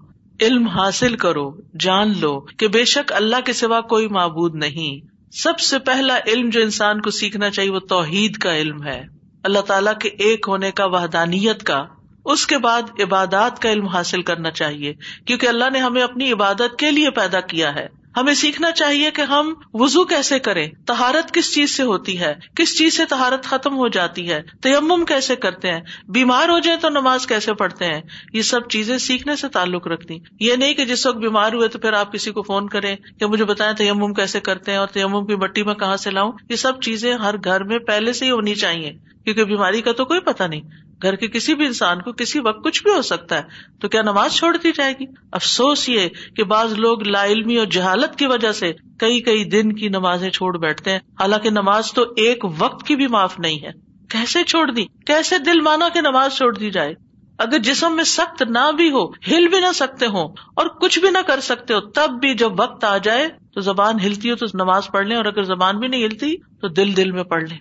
[0.41, 5.59] علم حاصل کرو، جان لو کہ بے شک اللہ کے سوا کوئی معبود نہیں۔ سب
[5.59, 9.03] سے پہلا علم جو انسان کو سیکھنا چاہیے، وہ توحید کا علم ہے۔
[9.45, 11.85] اللہ تعالیٰ کے ایک ہونے کا وحدانیت کا۔
[12.25, 14.95] اس کے بعد عبادات کا علم حاصل کرنا چاہیے،
[15.27, 19.23] کیونکہ اللہ نے ہمیں اپنی عبادت کے لیے پیدا کیا ہے۔ ہمیں سیکھنا چاہیے کہ
[19.23, 23.77] ہم وزو کیسے کریں تہارت کس چیز سے ہوتی ہے؟ کس چیز سے تہارت ختم
[23.77, 28.01] ہو جاتی ہے؟ تیمم کیسے کرتے ہیں؟ بیمار ہو جائیں تو نماز کیسے پڑھتے ہیں؟
[28.33, 31.79] یہ سب چیزیں سیکھنے سے تعلق رکھتی۔ یہ نہیں کہ جس وقت بیمار ہوئے تو
[31.79, 35.27] پھر آپ کسی کو فون کریں کہ مجھے بتائیں تیمم کیسے کرتے ہیں اور تیمم
[35.27, 38.31] کی مٹی میں کہاں سے لاؤں؟ یہ سب چیزیں ہر گھر میں پہلے سے ہی
[38.31, 38.93] ہونی چاہیے،
[39.25, 40.61] کیونکہ بیماری کا تو کوئی پتا نہیں۔
[41.03, 43.43] گھر کے کسی بھی انسان کو کسی وقت کچھ بھی ہو سکتا ہے،
[43.81, 47.67] تو کیا نماز چھوڑ دی جائے گی؟ افسوس یہ کہ بعض لوگ لا علمی اور
[47.67, 52.03] جہالت کی وجہ سے کئی کئی دن کی نمازیں چھوڑ بیٹھتے ہیں۔ حالانکہ نماز تو
[52.03, 53.71] ایک وقت کی بھی معاف نہیں ہے۔
[54.09, 56.95] کیسے چھوڑ دی؟ کیسے دل مانا کہ نماز چھوڑ دی جائے؟
[57.39, 61.11] اگر جسم میں سخت نہ بھی ہو، ہل بھی نہ سکتے ہو اور کچھ بھی
[61.11, 64.47] نہ کر سکتے ہو، تب بھی جب وقت آ جائے تو زبان ہلتی ہو تو
[64.55, 67.59] نماز پڑھ لیں اور اگر زبان بھی نہیں ہلتی تو دل دل میں پڑھ لیں۔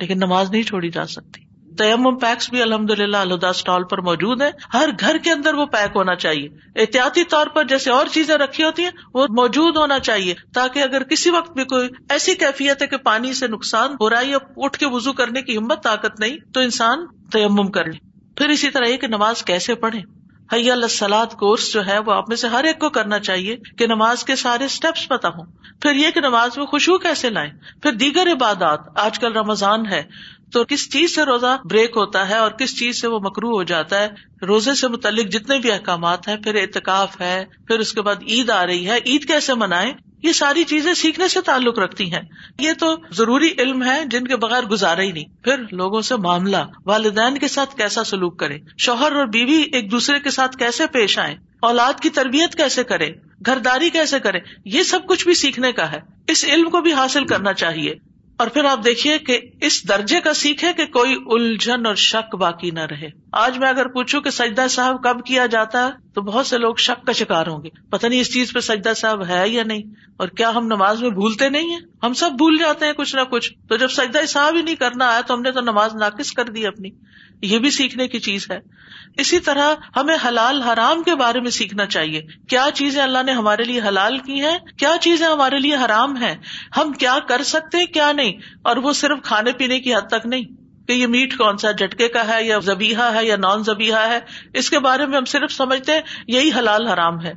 [0.00, 1.47] لیکن نماز نہیں چھوڑی جا سکتی۔
[1.78, 5.66] تیم پیکس بھی الحمد للہ الدا اسٹال پر موجود ہے ہر گھر کے اندر وہ
[5.66, 9.98] پیک ہونا چاہیے۔ احتیاطی طور پر جیسے اور چیزیں رکھی ہوتی ہیں، وہ موجود ہونا
[9.98, 14.10] چاہیے تاکہ اگر کسی وقت بھی کوئی ایسی کیفیت ہے کہ پانی سے نقصان ہو
[14.10, 17.84] رہا ہے یا اٹھ کے وزو کرنے کی ہمت، طاقت نہیں، تو انسان تیمم کر
[17.84, 17.98] لے۔
[18.36, 20.00] پھر اسی طرح یہ کہ نماز کیسے پڑھے
[20.52, 23.86] حیا سلاد کورس جو ہے، وہ آپ میں سے ہر ایک کو کرنا چاہیے کہ
[23.86, 25.44] نماز کے سارے اسٹیپس پتا ہوں۔
[25.82, 27.50] پھر یہ کہ نماز میں خوشبو کیسے لائیں۔
[27.82, 30.02] پھر دیگر عبادات، آج کل رمضان ہے۔
[30.52, 33.62] تو کس چیز سے روزہ بریک ہوتا ہے اور کس چیز سے وہ مکرو ہو
[33.62, 34.08] جاتا ہے؟
[34.42, 38.50] روزے سے متعلق جتنے بھی احکامات ہیں، پھر اعتکاف ہے، پھر اس کے بعد عید
[38.50, 42.20] آ رہی ہے۔ عید کیسے منائے یہ ساری چیزیں سیکھنے سے تعلق رکھتی ہیں۔
[42.58, 46.56] یہ تو ضروری علم ہے جن کے بغیر گزارا ہی نہیں۔ پھر لوگوں سے معاملہ،
[46.86, 51.18] والدین کے ساتھ کیسا سلوک کرے شوہر اور بیوی ایک دوسرے کے ساتھ کیسے پیش
[51.18, 53.08] آئے اولاد کی تربیت کیسے کرے
[53.46, 57.26] گھرداری کیسے کرے یہ سب کچھ بھی سیکھنے کا ہے۔ اس علم کو بھی حاصل
[57.26, 57.94] کرنا چاہیے۔
[58.38, 62.70] اور پھر آپ دیکھیے کہ اس درجے کا سیکھے کہ کوئی الجھن اور شک باقی
[62.70, 66.46] نہ رہے۔ آج میں اگر پوچھوں کہ سجدہ صاحب کب کیا جاتا ہے تو بہت
[66.46, 69.48] سے لوگ شک کا شکار ہوں گے۔ پتہ نہیں اس چیز پہ سجدہ صاحب ہے
[69.48, 69.82] یا نہیں۔
[70.16, 73.20] اور کیا ہم نماز میں بھولتے نہیں ہیں؟ ہم سب بھول جاتے ہیں کچھ نہ
[73.30, 76.32] کچھ۔ تو جب سجدہ صاحب ہی نہیں کرنا آیا تو ہم نے تو نماز ناقص
[76.32, 76.90] کر دی اپنی۔
[77.42, 78.58] یہ بھی سیکھنے کی چیز ہے۔
[79.16, 83.64] اسی طرح ہمیں حلال حرام کے بارے میں سیکھنا چاہیے۔ کیا چیزیں اللہ نے ہمارے
[83.64, 86.34] لیے حلال کی ہیں؟ کیا چیزیں ہمارے لیے حرام ہیں؟
[86.76, 90.44] ہم کیا کر سکتے کیا نہیں؟ اور وہ صرف کھانے پینے کی حد تک نہیں
[90.86, 94.18] کہ یہ میٹ کون سا جٹکے کا ہے یا زبیحا ہے یا نان زبیحا ہے۔
[94.54, 97.32] اس کے بارے میں ہم صرف سمجھتے ہیں، یہی حلال حرام ہے۔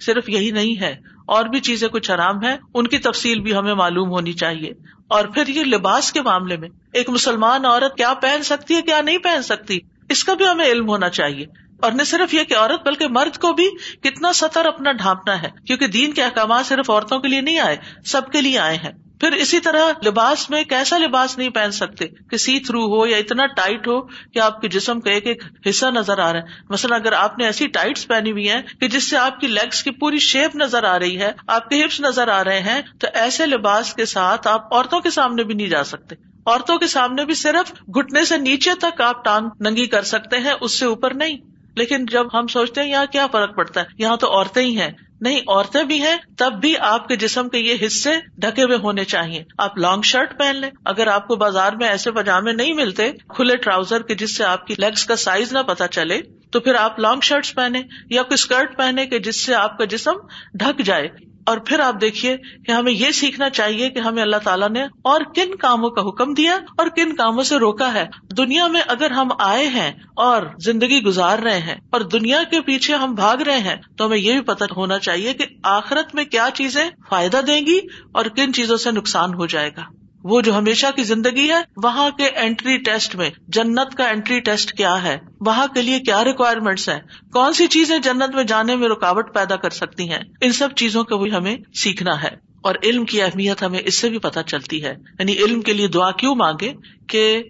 [0.00, 3.74] صرف یہی نہیں ہے۔ اور بھی چیزیں کچھ حرام ہے ان کی تفصیل بھی ہمیں
[3.74, 4.72] معلوم ہونی چاہیے۔
[5.08, 9.00] اور پھر یہ لباس کے معاملے میں ایک مسلمان عورت کیا پہن سکتی ہے، کیا
[9.00, 11.46] نہیں پہن سکتی؟ اس کا بھی ہمیں علم ہونا چاہیے۔
[11.82, 13.68] اور نہ صرف یہ کہ عورت بلکہ مرد کو بھی
[14.02, 17.76] کتنا سطر اپنا ڈھانپنا ہے، کیونکہ دین کے احکامات صرف عورتوں کے لیے نہیں آئے،
[18.04, 22.06] سب کے لیے آئے ہیں۔ پھر اسی طرح لباس میں کیسا لباس نہیں پہن سکتے؟
[22.06, 25.42] کہ سی تھرو ہو یا اتنا ٹائٹ ہو کہ آپ کے جسم کا ایک ایک
[25.68, 28.88] حصہ نظر آ رہا ہے۔ مثلاً اگر آپ نے ایسی ٹائٹس پہنی ہوئی ہیں کہ
[28.88, 32.00] جس سے آپ کی لیگس کی پوری شیپ نظر آ رہی ہے، آپ کے ہپس
[32.00, 35.68] نظر آ رہے ہیں، تو ایسے لباس کے ساتھ آپ عورتوں کے سامنے بھی نہیں
[35.68, 36.14] جا سکتے۔
[36.46, 40.52] عورتوں کے سامنے بھی صرف گٹنے سے نیچے تک آپ ٹانگ ننگی کر سکتے ہیں،
[40.60, 41.36] اس سے اوپر نہیں۔
[41.74, 44.90] لیکن جب ہم سوچتے ہیں یہاں کیا فرق پڑتا ہے؟ یہاں تو عورتیں ہی ہیں۔
[45.20, 49.04] نہیں، عورتیں بھی ہیں، تب بھی آپ کے جسم کے یہ حصے ڈھکے ہوئے ہونے
[49.04, 53.12] چاہیے۔ آپ لانگ شرٹ پہن لیں۔ اگر آپ کو بازار میں ایسے پاجامے نہیں ملتے،
[53.28, 56.74] کھلے ٹراؤزر کے جس سے آپ کی لیگس کا سائز نہ پتا چلے، تو پھر
[56.74, 60.12] آپ لانگ شرٹ پہنے یا کوئی اسکرٹ پہنے کہ جس سے آپ کا جسم
[60.54, 61.08] ڈھک جائے۔
[61.46, 65.20] اور پھر آپ دیکھیے کہ ہمیں یہ سیکھنا چاہیے کہ ہمیں اللہ تعالیٰ نے اور
[65.34, 68.06] کن کاموں کا حکم دیا اور کن کاموں سے روکا ہے۔
[68.36, 72.94] دنیا میں اگر ہم آئے ہیں اور زندگی گزار رہے ہیں اور دنیا کے پیچھے
[72.94, 76.48] ہم بھاگ رہے ہیں تو ہمیں یہ بھی پتہ ہونا چاہیے کہ آخرت میں کیا
[76.54, 77.78] چیزیں فائدہ دیں گی
[78.12, 82.10] اور کن چیزوں سے نقصان ہو جائے گا۔ وہ جو ہمیشہ کی زندگی ہے، وہاں
[82.10, 86.88] کے اینٹری ٹیسٹ میں، جنت کا اینٹری ٹیسٹ کیا ہے؟ وہاں کے لیے کیا ریکوائرمنٹس
[86.88, 87.00] ہیں؟
[87.32, 91.04] کون سی چیزیں جنت میں جانے میں رکاوٹ پیدا کر سکتی ہیں؟ ان سب چیزوں
[91.04, 92.28] کو بھی ہمیں سیکھنا ہے۔
[92.62, 95.88] اور علم کی اہمیت ہمیں اس سے بھی پتہ چلتی ہے۔ یعنی علم کے لیے
[95.88, 96.72] دعا کیوں مانگے؟
[97.08, 97.42] کہ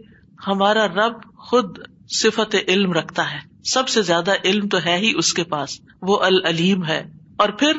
[0.47, 1.79] ہمارا رب خود
[2.11, 6.19] صفت علم رکھتا ہے۔ سب سے زیادہ علم تو ہے ہی اس کے پاس۔ وہ
[6.21, 7.05] العلیم ہے۔
[7.37, 7.73] اور پھر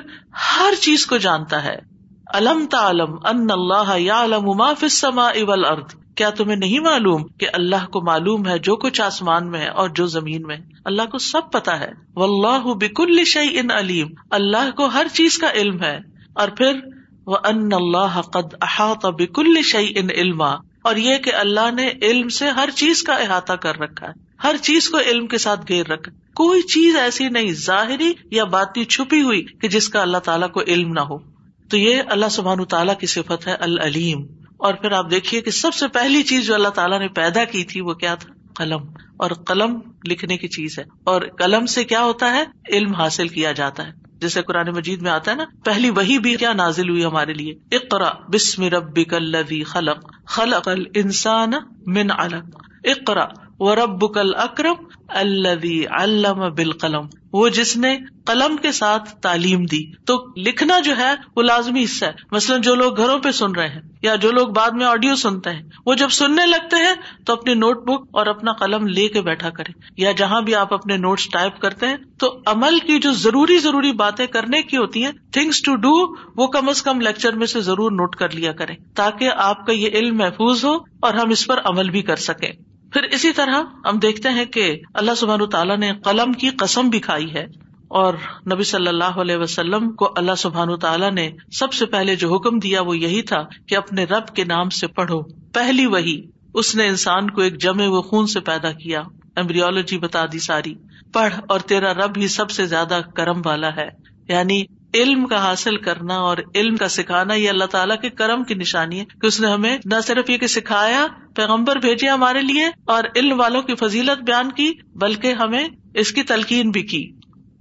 [0.58, 1.97] ہر چیز کو جانتا ہے۔
[2.34, 8.60] الم تعلم ان اللہ یا ارد کیا تمہیں نہیں معلوم کہ اللہ کو معلوم ہے
[8.60, 12.24] جو کچھ آسمان میں ہے اور جو زمین میں اللہ کو سب پتا ہے۔ و
[12.24, 16.00] اللہ بک الشعی ان علیم۔ اللہ کو ہر چیز کا علم ہے۔
[16.34, 16.80] اور پھر
[17.26, 20.52] وہ ان اللہ قد احاط بک الشعی ان علما۔
[20.84, 24.14] اور یہ کہ اللہ نے علم سے ہر چیز کا احاطہ کر رکھا ہے۔
[24.44, 28.86] ہر چیز کو علم کے ساتھ گھیر رکھا کوئی چیز ایسی نہیں، ظاہری یا باتی
[28.86, 31.37] چھپی ہوئی کہ جس کا اللہ تعالیٰ کو علم نہ ہو۔
[31.70, 34.26] تو یہ اللہ سبحان تعالیٰ کی صفت ہے العلیم۔
[34.58, 37.64] اور پھر آپ دیکھیے کہ سب سے پہلی چیز جو اللہ تعالیٰ نے پیدا کی
[37.64, 38.84] تھی وہ کیا تھا؟ قلم۔
[39.18, 43.52] اور قلم لکھنے کی چیز ہے۔ اور قلم سے کیا ہوتا ہے؟ علم حاصل کیا
[43.52, 47.06] جاتا ہے۔ جیسے قرآن مجید میں آتا ہے نا، پہلی وہی بھی کیا نازل ہوئی
[47.06, 51.52] ہمارے لیے۔ اقرا بسم ربک الذی خلق۔ خلق الانسان
[51.86, 53.26] من علق۔ اقرا
[53.60, 54.74] و رب کل اکرم
[55.08, 61.14] الذي علم بالقلم۔ وہ جس نے قلم کے ساتھ تعلیم دی۔ تو لکھنا جو ہے
[61.36, 64.48] وہ لازمی حصہ ہے۔ مثلاً جو لوگ گھروں پہ سن رہے ہیں یا جو لوگ
[64.48, 66.94] بعد میں آڈیو سنتے ہیں، وہ جب سننے لگتے ہیں
[67.26, 70.74] تو اپنی نوٹ بک اور اپنا قلم لے کے بیٹھا کرے یا جہاں بھی آپ
[70.74, 75.06] اپنے نوٹس ٹائپ کرتے ہیں، تو عمل کی جو ضروری ضروری باتیں کرنے کی ہوتی
[75.06, 78.52] ہیں تھنگس ٹو ڈو، وہ کم از کم لیکچر میں سے ضرور نوٹ کر لیا
[78.52, 82.16] کریں تاکہ آپ کا یہ علم محفوظ ہو اور ہم اس پر عمل بھی کر
[82.16, 82.52] سکیں۔
[82.94, 87.00] پھر اسی طرح ہم دیکھتے ہیں کہ اللہ سبحان تعالیٰ نے قلم کی قسم بھی
[87.00, 87.46] کھائی ہے
[87.88, 88.14] اور
[88.54, 92.60] نبی صلی اللہ علیہ وسلم کو اللہ سبحان تعالیٰ نے سب سے پہلے جو حکم
[92.60, 95.22] دیا وہ یہی تھا کہ اپنے رب کے نام سے پڑھو۔
[95.54, 96.22] پہلی وہی
[96.54, 99.02] اس نے انسان کو ایک جمے و خون سے پیدا کیا۔
[99.36, 100.76] ایمبریولوجی بتا دی ساری۔
[101.14, 103.90] پڑھ اور تیرا رب ہی سب سے زیادہ کرم والا ہے۔
[104.28, 108.54] یعنی علم کا حاصل کرنا اور علم کا سکھانا یہ اللہ تعالیٰ کے کرم کی
[108.54, 112.66] نشانی ہے کہ اس نے ہمیں نہ صرف یہ کہ سکھایا، پیغمبر بھیجے ہمارے لیے
[112.86, 117.12] اور علم والوں کی فضیلت بیان کی، بلکہ ہمیں اس کی تلقین بھی کی۔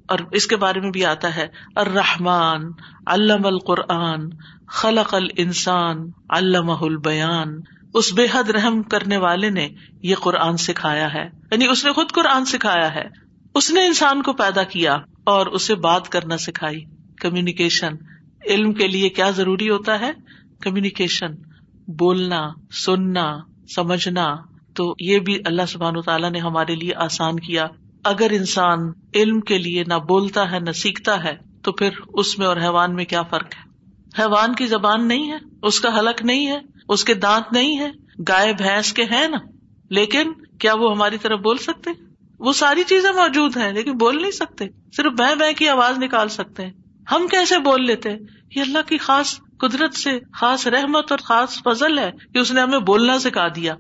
[0.09, 2.63] اور اس کے بارے میں بھی آتا ہے الرحمان
[3.07, 4.21] علم القرآن،
[4.69, 7.61] خلق ال انسان البیان۔
[7.95, 9.69] اس بے حد رحم کرنے والے نے
[10.03, 13.05] یہ قرآن سکھایا ہے۔ یعنی اس نے خود قرآن سکھایا ہے۔
[13.55, 16.85] اس نے انسان کو پیدا کیا اور اسے بات کرنا سکھائی۔
[17.21, 17.93] کمیونیکیشن
[18.47, 20.13] علم کے لیے کیا ضروری ہوتا ہے؟
[20.61, 21.27] کمیونیکیشن
[21.99, 23.39] بولنا، سننا،
[23.75, 24.37] سمجھنا.
[24.75, 27.67] تو یہ بھی اللہ سبحان تعالیٰ نے ہمارے لیے آسان کیا۔
[28.05, 28.79] اگر انسان
[29.15, 32.95] علم کے لیے نہ بولتا ہے، نہ سیکھتا ہے، تو پھر اس میں اور حیوان
[32.95, 33.71] میں کیا فرق ہے؟
[34.23, 37.91] حیوان کی زبان نہیں ہے، اس کا حلق نہیں ہے، اس کے دانت نہیں ہے
[38.29, 39.39] گائے، بھینس کے ہیں نا،
[39.91, 41.91] لیکن کیا وہ ہماری طرف بول سکتے؟
[42.39, 44.65] وہ ساری چیزیں موجود ہیں، لیکن بول نہیں سکتے۔
[44.97, 46.73] صرف بہ بہ کی آواز نکال سکتے ہیں۔
[47.13, 48.11] ہم کیسے بول لیتے؟
[48.57, 52.61] یہ اللہ کی خاص قدرت سے خاص رحمت اور خاص فضل ہے کہ اس نے
[52.61, 53.75] ہمیں بولنا سکھا دیا۔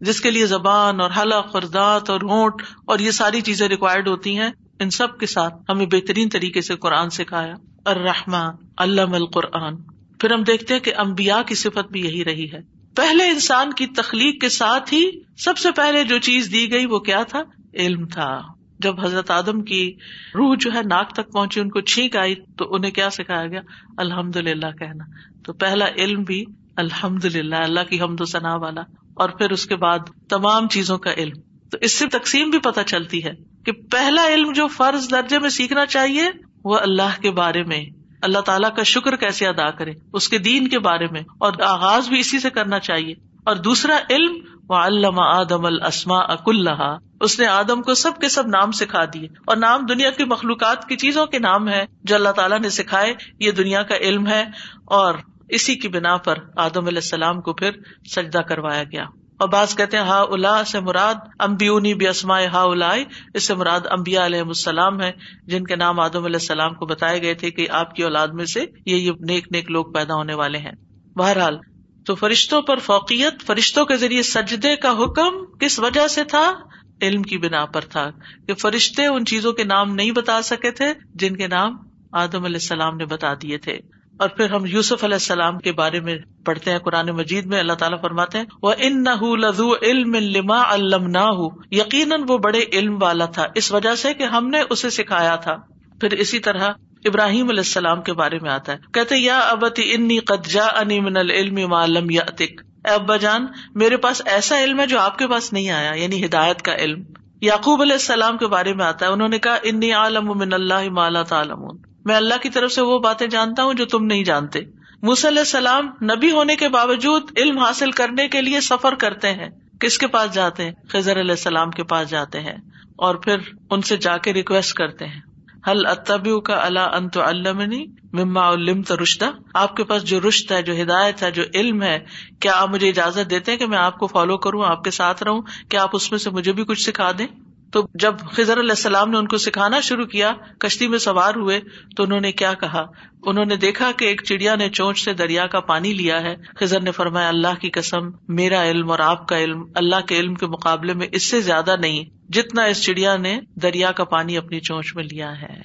[0.00, 4.08] جس کے لیے زبان اور حلق اور دانت اور ہونٹ اور یہ ساری چیزیں ریکوائرڈ
[4.08, 9.76] ہوتی ہیں، ان سب کے ساتھ ہمیں بہترین طریقے سے قرآن سکھایا۔ الرحمٰ علام القرآن۔
[10.20, 12.58] پھر ہم دیکھتے ہیں کہ امبیا کی صفت بھی یہی رہی ہے۔
[12.96, 16.98] پہلے انسان کی تخلیق کے ساتھ ہی سب سے پہلے جو چیز دی گئی وہ
[16.98, 17.42] کیا تھا؟
[17.74, 18.53] علم تھا۔
[18.84, 19.92] جب حضرت آدم کی
[20.34, 23.60] روح جو ہے ناک تک پہنچی، ان کو چھینک آئی، تو انہیں کیا سکھایا گیا؟
[23.96, 25.04] الحمد للہ کہنا۔
[25.44, 26.44] تو پہلا علم بھی
[26.76, 28.80] الحمد للہ اللہ کی حمد و ثنا والا،
[29.14, 32.80] اور پھر اس کے بعد تمام چیزوں کا علم۔ تو اس سے تقسیم بھی پتہ
[32.86, 33.32] چلتی ہے
[33.64, 36.24] کہ پہلا علم جو فرض درجے میں سیکھنا چاہیے،
[36.64, 37.84] وہ اللہ کے بارے میں،
[38.22, 42.08] اللہ تعالیٰ کا شکر کیسے ادا کرے، اس کے دین کے بارے میں، اور آغاز
[42.08, 44.34] بھی اسی سے کرنا چاہیے۔ اور دوسرا علم
[44.70, 49.28] علامہ آدم السما اک اللہ اس نے آدم کو سب کے سب نام سکھا دیے۔
[49.46, 53.14] اور نام دنیا کی مخلوقات کی چیزوں کے نام ہے جو اللہ تعالیٰ نے سکھائے۔
[53.38, 54.44] یہ دنیا کا علم ہے۔
[54.84, 55.14] اور
[55.48, 57.70] اسی کی بنا پر آدم علیہ السلام کو پھر
[58.16, 59.04] سجدہ کروایا گیا۔
[59.38, 62.94] اور بعض کہتے ہیں ہا الا سے مراد امبیونی بے اسما ہا الا
[63.34, 65.12] اس سے مراد امبیا علیہ السلام ہے
[65.46, 68.44] جن کے نام آدم علیہ السلام کو بتائے گئے تھے کہ آپ کی اولاد میں
[68.44, 70.72] سے یہ نیک نیک لوگ پیدا ہونے والے ہیں۔
[71.16, 71.58] بہرحال
[72.06, 76.54] تو فرشتوں پر فوقیت، فرشتوں کے ذریعے سجدے کا حکم کس وجہ سے تھا؟
[77.02, 78.10] علم کی بنا پر تھا
[78.46, 81.76] کہ فرشتے ان چیزوں کے نام نہیں بتا سکے تھے جن کے نام
[82.12, 83.78] آدم علیہ السلام نے بتا دیے تھے۔
[84.18, 87.72] اور پھر ہم یوسف علیہ السلام کے بارے میں پڑھتے ہیں قرآن مجید میں، اللہ
[87.72, 93.02] تعالیٰ فرماتے ہیں وہ ان نہ لذو علم لما علم نہ یقیناً وہ بڑے علم
[93.02, 95.56] والا تھا، اس وجہ سے کہ ہم نے اسے سکھایا تھا۔
[96.00, 96.68] پھر اسی طرح
[97.04, 101.16] ابراہیم علیہ السلام کے بارے میں آتا ہے۔ کہتے یا ابتی انی قدجا انی من
[101.16, 105.52] العلم معلم یا اتک ابا جان، میرے پاس ایسا علم ہے جو آپ کے پاس
[105.52, 107.02] نہیں آیا یعنی ہدایت کا علم۔
[107.40, 110.88] یعقوب علیہ السلام کے بارے میں آتا ہے، انہوں نے کہا، انی عالم من اللہ
[110.90, 111.60] مالا تعلم
[112.04, 114.60] میں اللہ کی طرف سے وہ باتیں جانتا ہوں جو تم نہیں جانتے۔
[115.02, 119.48] مس علیہ السلام نبی ہونے کے باوجود علم حاصل کرنے کے لیے سفر کرتے ہیں۔
[119.80, 122.56] کس کے پاس جاتے ہیں؟ خزر علیہ السلام کے پاس جاتے ہیں
[122.96, 123.36] اور پھر
[123.70, 125.20] ان سے جا کے ریکویسٹ کرتے ہیں۔
[125.68, 129.24] حل اتبیو کا اللہ انت المنی مما علم رشتہ
[129.54, 132.04] آپ کے پاس جو رشت ہے، جو ہدایت ہے، جو علم ہے،
[132.40, 135.22] کیا آپ مجھے اجازت دیتے ہیں کہ میں آپ کو فالو کروں، آپ کے ساتھ
[135.22, 137.26] رہوں؟ کیا آپ اس میں سے مجھے بھی کچھ سکھا دیں؟
[137.74, 141.60] تو جب خزر علیہ السلام نے ان کو سکھانا شروع کیا، کشتی میں سوار ہوئے،
[141.96, 142.84] تو انہوں نے کیا کہا؟
[143.22, 146.80] انہوں نے دیکھا کہ ایک چڑیا نے چونچ سے دریا کا پانی لیا ہے۔ خزر
[146.80, 150.46] نے فرمایا، اللہ کی قسم، میرا علم اور آپ کا علم، اللہ کے علم کے
[150.46, 154.96] مقابلے میں اس سے زیادہ نہیں، جتنا اس چڑیا نے دریا کا پانی اپنی چونچ
[154.96, 155.60] میں لیا ہے۔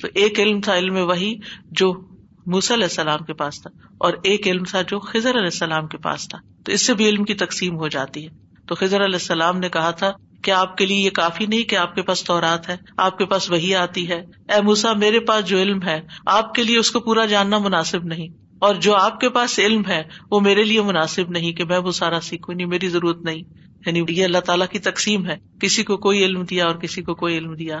[0.00, 1.38] تو ایک علم تھا، علم وہی
[1.70, 1.92] جو
[2.46, 5.98] موسی علیہ السلام کے پاس تھا، اور ایک علم تھا، جو خزر علیہ السلام کے
[5.98, 8.34] پاس تھا۔ تو اس سے بھی علم کی تقسیم ہو جاتی ہے۔
[8.66, 11.76] تو خزر علیہ السلام نے کہا تھا کیا آپ کے لیے یہ کافی نہیں کہ
[11.76, 15.44] آپ کے پاس تورات ہے، آپ کے پاس وہی آتی ہے۔ اے موسا میرے پاس
[15.44, 18.28] جو علم ہے، آپ کے لیے اس کو پورا جاننا مناسب نہیں۔
[18.58, 21.90] اور جو آپ کے پاس علم ہے، وہ میرے لیے مناسب نہیں کہ میں وہ
[21.90, 23.42] سارا سیکھوں، نہیں، میری ضرورت نہیں۔
[23.86, 27.14] یعنی یہ اللہ تعالیٰ کی تقسیم ہے۔ کسی کو کوئی علم دیا اور کسی کو
[27.14, 27.80] کوئی علم دیا۔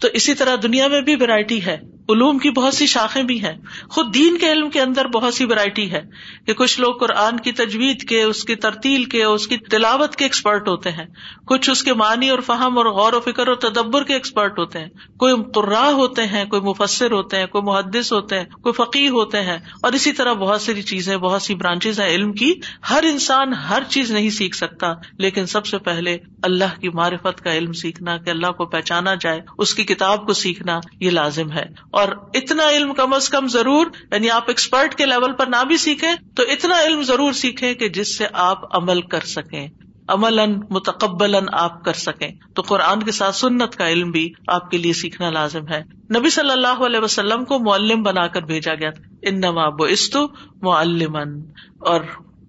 [0.00, 3.56] تو اسی طرح دنیا میں بھی ویرائٹی ہے۔ علوم کی بہت سی شاخیں بھی ہیں۔
[3.90, 6.02] خود دین کے علم کے اندر بہت سی ویرائٹی ہے
[6.46, 10.24] کہ کچھ لوگ قرآن کی تجوید کے، اس کی ترتیل کے، اس کی تلاوت کے
[10.24, 11.04] ایکسپرٹ ہوتے ہیں۔
[11.46, 14.78] کچھ اس کے معنی اور فہم اور غور و فکر اور تدبر کے ایکسپرٹ ہوتے
[14.78, 14.88] ہیں۔
[15.18, 19.40] کوئی قرا ہوتے ہیں، کوئی مفسر ہوتے ہیں، کوئی محدث ہوتے ہیں، کوئی فقیر ہوتے
[19.40, 22.54] ہیں۔ اور اسی طرح بہت ساری چیزیں، بہت سی برانچز ہیں علم کی۔
[22.90, 24.86] ہر انسان ہر چیز نہیں سیکھ سکتا،
[25.18, 29.40] لیکن سب سے پہلے اللہ کی معرفت کا علم سیکھنا، کہ اللہ کو پہچانا جائے،
[29.58, 33.86] اس کی کتاب کو سیکھنا، یہ لازم ہے۔ اور اتنا علم کم از کم ضرور
[34.12, 37.88] یعنی آپ ایکسپرٹ کے لیول پر نہ بھی سیکھیں، تو اتنا علم ضرور سیکھیں کہ
[37.88, 39.68] جس سے آپ عمل کر سکیں۔
[40.08, 44.78] عمل متقبل آپ کر سکیں۔ تو قرآن کے ساتھ سنت کا علم بھی آپ کے
[44.78, 45.82] لیے سیکھنا لازم ہے۔
[46.18, 48.90] نبی صلی اللہ علیہ وسلم کو معلم بنا کر بھیجا گیا
[49.22, 50.26] ان نواب استو
[50.62, 51.40] معلمن
[51.78, 52.00] اور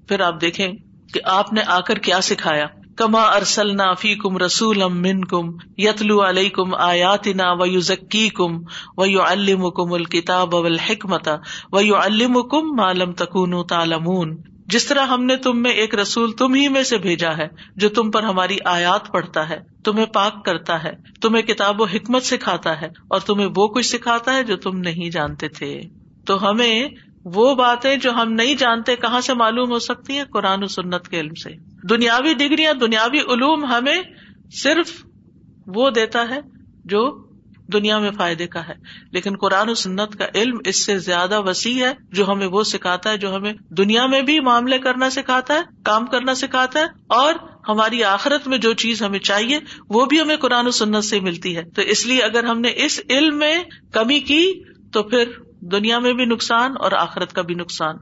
[0.07, 0.67] پھر آپ دیکھیں
[1.13, 6.19] کہ آپ نے آ کر کیا سکھایا۔ کما ارسل فی کم رسول من کم یتلو
[6.29, 8.57] علیہ کم آیات نا ویو ذکی کم
[8.97, 11.29] ویو الم کم الکتاب الحکمت
[11.71, 16.53] ویو الم کم معلوم تکون تالمون جس طرح ہم نے تم میں ایک رسول تم
[16.53, 20.83] ہی میں سے بھیجا ہے جو تم پر ہماری آیات پڑھتا ہے، تمہیں پاک کرتا
[20.83, 24.77] ہے، تمہیں کتاب و حکمت سکھاتا ہے اور تمہیں وہ کچھ سکھاتا ہے جو تم
[24.77, 25.81] نہیں جانتے تھے۔
[26.25, 26.87] تو ہمیں
[27.35, 31.07] وہ باتیں جو ہم نہیں جانتے، کہاں سے معلوم ہو سکتی ہیں؟ قرآن و سنت
[31.07, 31.49] کے علم سے۔
[31.89, 34.01] دنیاوی ڈگریاں، دنیاوی علوم ہمیں
[34.51, 35.05] صرف
[35.67, 36.39] وہ دیتا ہے
[36.85, 37.27] جو
[37.73, 38.73] دنیا میں فائدے کا ہے۔
[39.11, 43.11] لیکن قرآن و سنت کا علم اس سے زیادہ وسیع ہے، جو ہمیں وہ سکھاتا
[43.11, 47.33] ہے، جو ہمیں دنیا میں بھی معاملے کرنا سکھاتا ہے، کام کرنا سکھاتا ہے، اور
[47.69, 49.59] ہماری آخرت میں جو چیز ہمیں چاہیے،
[49.89, 52.69] وہ بھی ہمیں قرآن و سنت سے ملتی ہے۔ تو اس لیے اگر ہم نے
[52.75, 54.53] اس علم میں کمی کی،
[54.93, 55.23] تو پھر
[55.71, 57.95] دنیا میں بھی نقصان اور آخرت کا بھی نقصان۔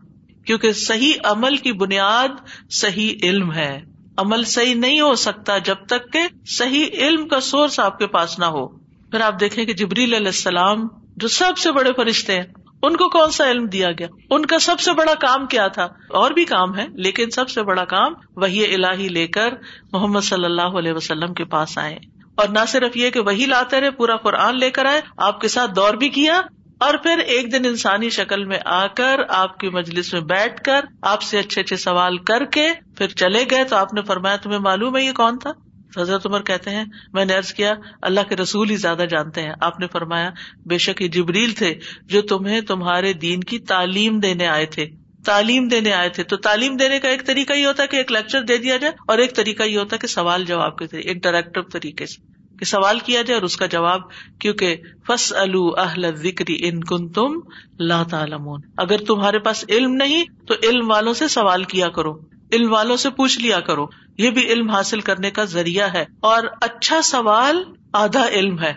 [0.46, 2.28] کیونکہ صحیح عمل کی بنیاد
[2.70, 3.82] صحیح علم ہے۔
[4.18, 8.40] عمل صحیح نہیں ہو سکتا جب تک کہ صحیح علم کا سورس آپ کے پاس
[8.40, 8.68] نہ ہو۔
[9.12, 12.44] پھر آپ دیکھیں کہ جبریل علیہ السلام جو سب سے بڑے فرشتے ہیں،
[12.82, 15.88] ان کو کون سا علم دیا گیا؟ ان کا سب سے بڑا کام کیا تھا؟
[16.10, 19.50] اور بھی کام ہے لیکن سب سے بڑا کام وہی الہی لے کر
[19.92, 22.00] محمد صلی اللہ علیہ وسلم کے پاس آئے۔
[22.36, 25.48] اور نہ صرف یہ کہ وہی لاتے رہے پورا قرآن لے کر آئے، آپ کے
[25.48, 26.42] ساتھ دور بھی کیا
[26.80, 30.86] اور پھر ایک دن انسانی شکل میں آ کر آپ کی مجلس میں بیٹھ کر
[31.02, 34.60] آپ سے اچھے اچھے سوال کر کے پھر چلے گئے تو آپ نے فرمایا، تمہیں
[34.60, 35.52] معلوم ہے یہ کون تھا?
[35.98, 39.54] حضرت عمر کہتے ہیں، میں نے ارض کیا، اللہ کے رسول ہی زیادہ جانتے ہیں.
[39.62, 40.30] آپ نے فرمایا،
[40.66, 44.88] بے شک یہ جبریل تھے جو تمہیں تمہارے دین کی تعلیم دینے آئے تھے.
[45.26, 48.12] تعلیم دینے آئے تھے تو تعلیم دینے کا ایک طریقہ یہ ہوتا ہے کہ ایک
[48.12, 51.62] لیکچر دے دیا جائے اور ایک طریقہ یہ ہوتا ہے کہ سوال جواب کے انٹریکٹو
[51.62, 54.02] طریقے سے۔ کہ سوال کیا جائے اور اس کا جواب،
[54.40, 54.76] کیونکہ
[55.08, 55.34] فس
[55.78, 57.40] اہل ذکری ان کن تم
[57.80, 62.14] لا تعلمون۔ اگر تمہارے پاس علم نہیں، تو علم والوں سے سوال کیا کرو۔
[62.52, 63.86] علم والوں سے پوچھ لیا کرو۔
[64.18, 67.64] یہ بھی علم حاصل کرنے کا ذریعہ ہے۔ اور اچھا سوال
[67.94, 68.74] آدھا علم ہے۔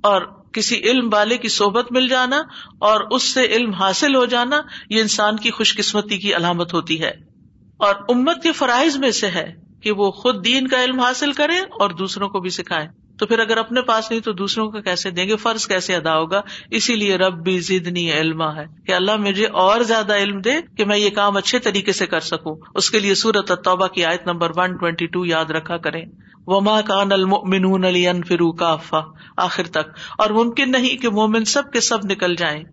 [0.00, 2.36] اور کسی علم والے کی صحبت مل جانا
[2.78, 7.02] اور اس سے علم حاصل ہو جانا، یہ انسان کی خوش قسمتی کی علامت ہوتی
[7.02, 7.12] ہے۔
[7.76, 11.58] اور امت کے فرائض میں سے ہے کہ وہ خود دین کا علم حاصل کرے
[11.58, 15.10] اور دوسروں کو بھی سکھائے تو پھر اگر اپنے پاس نہیں تو دوسروں کو کیسے
[15.10, 19.16] دیں گے؟ فرض کیسے ادا ہوگا؟ اسی لیے رب بھی زدنی علما ہے کہ اللہ
[19.16, 22.90] مجھے اور زیادہ علم دے کہ میں یہ کام اچھے طریقے سے کر سکوں۔ اس
[22.90, 26.06] کے لیے سورت توبہ کی آیت نمبر ون ٹوینٹی ٹو یاد رکھا کریں۔
[26.46, 29.00] وما کان المؤمنون لینفروا کافا
[29.36, 32.64] آخر تک۔ اور ممکن نہیں کہ مومن سب کے سب نکل جائیں۔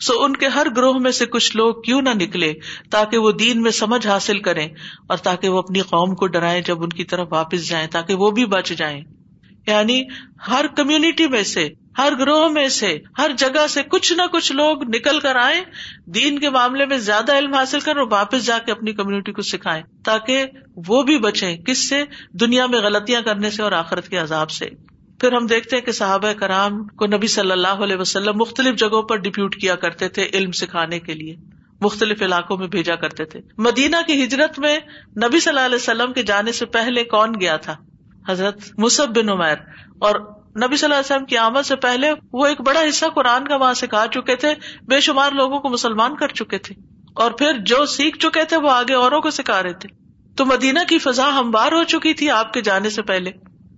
[0.00, 2.54] سو ان کے ہر گروہ میں سے کچھ لوگ کیوں نہ نکلے؟
[2.90, 4.68] تاکہ وہ دین میں سمجھ حاصل کریں
[5.08, 8.30] اور تاکہ وہ اپنی قوم کو ڈرائیں جب ان کی طرف واپس جائیں، تاکہ وہ
[8.30, 9.15] بھی بچ جائیں۔
[9.66, 10.02] یعنی
[10.48, 14.82] ہر کمیونٹی میں سے، ہر گروہ میں سے، ہر جگہ سے کچھ نہ کچھ لوگ
[14.82, 15.60] نکل کر آئے
[16.06, 19.42] دین کے معاملے میں زیادہ علم حاصل کر اور واپس جا کے اپنی کمیونٹی کو
[19.42, 20.44] سکھائے تاکہ
[20.88, 24.66] وہ بھی بچے کس سے؟ دنیا میں غلطیاں کرنے سے اور آخرت کے عذاب سے۔
[25.20, 29.02] پھر ہم دیکھتے ہیں کہ صحابہ کرام کو نبی صلی اللہ علیہ وسلم مختلف جگہوں
[29.02, 31.36] پر ڈپیوٹ کیا کرتے تھے علم سکھانے کے لیے،
[31.80, 34.78] مختلف علاقوں میں بھیجا کرتے تھے۔ مدینہ کی ہجرت میں
[35.22, 37.76] نبی صلی اللہ علیہ وسلم کے جانے سے پہلے کون گیا تھا؟
[38.28, 39.56] حضرت مصب بن عمیر
[39.98, 40.14] اور
[40.56, 43.56] نبی صلی اللہ علیہ وسلم کی آمد سے پہلے وہ ایک بڑا حصہ قرآن کا
[43.56, 44.54] وہاں سکھا چکے تھے،
[44.88, 46.74] بے شمار لوگوں کو مسلمان کر چکے تھے
[47.14, 49.88] اور پھر جو سیکھ چکے تھے وہ آگے اوروں کو سکھا رہے تھے۔
[50.36, 53.30] تو مدینہ کی فضا ہموار ہو چکی تھی آپ کے جانے سے پہلے۔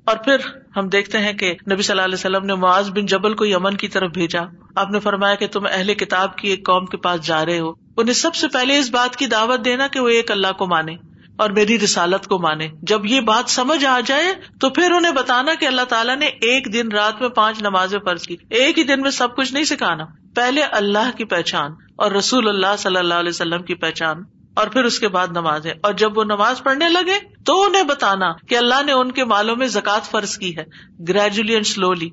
[0.04, 0.36] اور پھر
[0.76, 3.76] ہم دیکھتے ہیں کہ نبی صلی اللہ علیہ وسلم نے معاذ بن جبل کو یمن
[3.76, 4.40] کی طرف بھیجا۔
[4.76, 7.72] آپ نے فرمایا کہ تم اہل کتاب کی ایک قوم کے پاس جا رہے ہو۔
[7.96, 10.96] انہیں سب سے پہلے اس بات کی دعوت دینا کہ وہ ایک اللہ کو مانے۔
[11.38, 15.54] اور میری رسالت کو مانے۔ جب یہ بات سمجھ آ جائے تو پھر انہیں بتانا
[15.54, 19.00] کہ اللہ تعالیٰ نے ایک دن رات میں پانچ نمازیں فرض کی۔ ایک ہی دن
[19.00, 23.28] میں سب کچھ نہیں سکھانا۔ پہلے اللہ کی پہچان اور رسول اللہ صلی اللہ علیہ
[23.28, 24.16] وسلم کی پہچان
[24.54, 28.32] اور پھر اس کے بعد نمازیں۔ اور جب وہ نماز پڑھنے لگے تو انہیں بتانا
[28.48, 30.64] کہ اللہ نے ان کے مالوں میں زکات فرض کی ہے۔
[31.08, 32.10] گریجولی اینڈ سلولی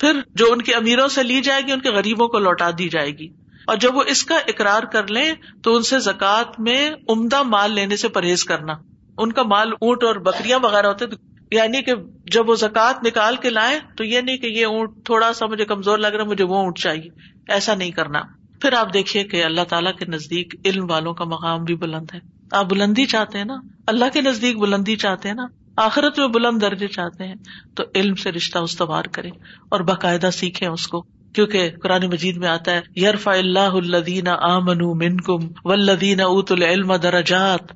[0.00, 2.88] پھر جو ان کے امیروں سے لی جائے گی، ان کے غریبوں کو لوٹا دی
[2.88, 3.28] جائے گی۔
[3.68, 7.72] اور جب وہ اس کا اقرار کر لیں تو ان سے زکات میں عمدہ مال
[7.72, 8.72] لینے سے پرہیز کرنا۔
[9.18, 11.04] ان کا مال اونٹ اور بکریاں وغیرہ ہوتے
[11.52, 11.92] یعنی کہ
[12.32, 15.64] جب وہ زکات نکال کے لائے تو یہ نہیں کہ یہ اونٹ تھوڑا سا مجھے
[15.64, 17.08] کمزور لگ رہا ہے، مجھے وہ اونٹ چاہیے۔
[17.48, 18.20] ایسا نہیں کرنا۔
[18.60, 22.18] پھر آپ دیکھیے کہ اللہ تعالیٰ کے نزدیک علم والوں کا مقام بھی بلند ہے۔
[22.52, 23.56] آپ بلندی چاہتے ہیں نا؟
[23.86, 25.46] اللہ کے نزدیک بلندی چاہتے ہیں نا؟
[25.76, 27.34] آخرت میں بلند درجے چاہتے ہیں۔
[27.76, 29.28] تو علم سے رشتہ استوار کرے
[29.68, 34.78] اور باقاعدہ سیکھے اس کو۔ کیونکہ قرآن مجید میں آتا ہے یرفا اللہ الدین آمن
[34.78, 37.72] من کم ولدین ات العلم درجات۔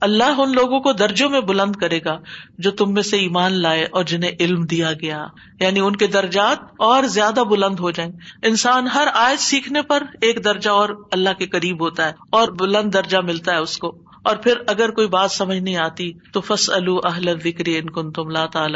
[0.00, 2.18] اللہ ان لوگوں کو درجوں میں بلند کرے گا
[2.58, 5.26] جو تم میں سے ایمان لائے اور جنہیں علم دیا گیا۔
[5.60, 10.44] یعنی ان کے درجات اور زیادہ بلند ہو جائیں۔ انسان ہر آیت سیکھنے پر ایک
[10.44, 13.88] درجہ اور اللہ کے قریب ہوتا ہے اور بلند درجہ ملتا ہے اس کو۔
[14.22, 18.30] اور پھر اگر کوئی بات سمجھ نہیں آتی تو فس اہل ذکر ان کن تم
[18.30, 18.66] لاتا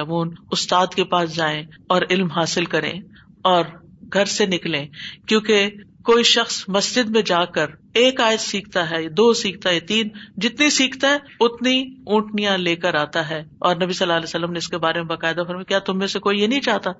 [0.51, 3.01] استاد کے پاس جائیں اور علم حاصل کریں۔
[3.43, 3.65] اور
[4.13, 4.87] گھر سے نکلیں
[5.29, 5.71] کیونکہ
[6.05, 10.71] کوئی شخص مسجد میں جا کر ایک آیت سیکھتا ہے، دو سیکھتا ہے، تین، جتنی
[10.71, 14.59] سیکھتا ہے، اتنی اونٹنیاں لے کر آتا ہے۔ اور نبی صلی اللہ علیہ وسلم نے
[14.59, 16.91] اس کے بارے میں باقاعدہ فرمایا، کیا تم میں سے کوئی یہ نہیں چاہتا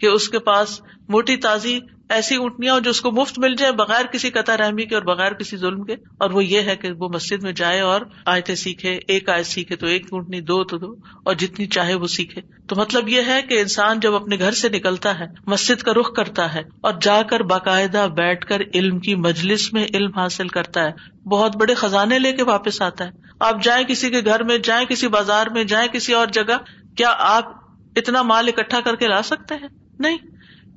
[0.00, 1.78] کہ اس کے پاس موٹی تازی
[2.08, 5.32] ایسی اونٹنیاں جو اس کو مفت مل جائے بغیر کسی قطع رحمی کے اور بغیر
[5.32, 8.98] کسی ظلم کے؟ اور وہ یہ ہے کہ وہ مسجد میں جائے اور آیتیں سیکھے،
[9.08, 10.92] ایک آیت سیکھے تو ایک اونٹنی، دو تو دو،
[11.24, 14.68] اور جتنی چاہے وہ سیکھے۔ تو مطلب یہ ہے کہ انسان جب اپنے گھر سے
[14.68, 19.14] نکلتا ہے، مسجد کا رخ کرتا ہے اور جا کر باقاعدہ بیٹھ کر علم کی
[19.14, 20.92] مجلس میں علم حاصل کرتا ہے۔
[21.28, 23.10] بہت بڑے خزانے لے کے واپس آتا ہے۔
[23.40, 26.58] آپ جائیں کسی کے گھر میں، جائیں کسی بازار میں، جائیں کسی اور جگہ،
[26.96, 27.52] کیا آپ
[27.96, 29.68] اتنا مال اکٹھا کر کے لا سکتے ہیں؟
[29.98, 30.16] نہیں۔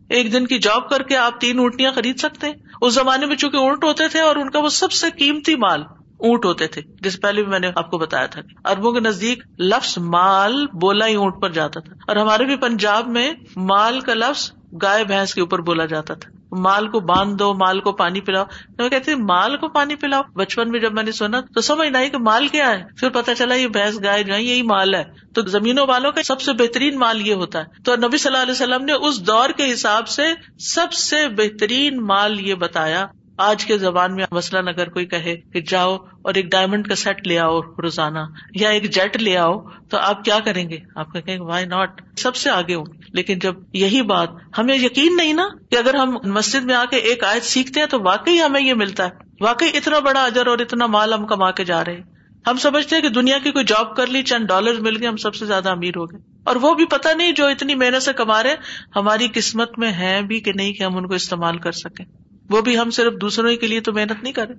[0.09, 3.35] ایک دن کی جاب کر کے آپ تین اونٹیاں خرید سکتے ہیں۔ اس زمانے میں
[3.35, 5.81] چونکہ اونٹ ہوتے تھے اور ان کا وہ سب سے قیمتی مال
[6.17, 9.43] اونٹ ہوتے تھے، جس پہلے بھی میں نے آپ کو بتایا تھا۔ اربوں کے نزدیک
[9.59, 14.13] لفظ مال بولا ہی اونٹ پر جاتا تھا۔ اور ہمارے بھی پنجاب میں مال کا
[14.13, 14.51] لفظ
[14.81, 18.43] گائے، بھینس کے اوپر بولا جاتا تھا۔ مال کو باندھ دو، مال کو پانی پلاؤ۔
[18.77, 22.09] میں کہتی مال کو پانی پلاؤ۔ بچپن میں جب میں نے سنا تو سمجھ نہیں
[22.09, 25.03] کہ مال کیا ہے۔ پھر پتا چلا یہ بھینس گائے جو ہے یہی مال ہے۔
[25.35, 28.43] تو زمینوں والوں کا سب سے بہترین مال یہ ہوتا ہے۔ تو نبی صلی اللہ
[28.43, 33.65] علیہ وسلم نے اس دور کے حساب سے سب سے بہترین مال یہ بتایا۔ آج
[33.65, 37.39] کے زبان میں مثلاً اگر کوئی کہے کہ جاؤ اور ایک ڈائمنڈ کا سیٹ لے
[37.39, 38.19] آؤ روزانہ
[38.55, 39.53] یا ایک جیٹ لے آؤ،
[39.89, 43.39] تو آپ کیا کریں گے؟ آپ کہیں گے وائی ناٹ سب سے آگے ہوں۔ لیکن
[43.39, 47.23] جب یہی بات ہمیں یقین نہیں نا کہ اگر ہم مسجد میں آ کے ایک
[47.23, 49.09] آیت سیکھتے ہیں تو واقعی ہمیں یہ ملتا ہے۔
[49.41, 52.03] واقعی اتنا بڑا اجر اور اتنا مال ہم کما کے جا رہے ہیں۔
[52.47, 55.17] ہم سمجھتے ہیں کہ دنیا کی کوئی جاب کر لی، چند ڈالر مل گئے، ہم
[55.17, 58.13] سب سے زیادہ امیر ہو گئے۔ اور وہ بھی پتا نہیں جو اتنی محنت سے
[58.13, 58.55] کما رہے
[58.95, 62.05] ہماری قسمت میں ہے بھی کہ نہیں کہ ہم ان کو استعمال کر سکیں۔
[62.51, 64.53] وہ بھی ہم صرف دوسروں کے لیے تو محنت نہیں کرے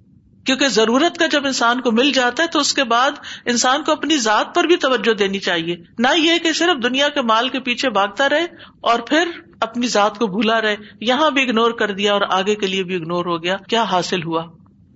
[0.46, 3.10] کیونکہ ضرورت کا جب انسان کو مل جاتا ہے تو اس کے بعد
[3.46, 7.22] انسان کو اپنی ذات پر بھی توجہ دینی چاہیے۔ نہ یہ کہ صرف دنیا کے
[7.22, 8.44] مال کے پیچھے بھاگتا رہے
[8.80, 9.28] اور پھر
[9.60, 12.94] اپنی ذات کو بھولا رہے۔ یہاں بھی اگنور کر دیا اور آگے کے لیے بھی
[12.94, 14.44] اگنور ہو گیا۔ کیا حاصل ہوا؟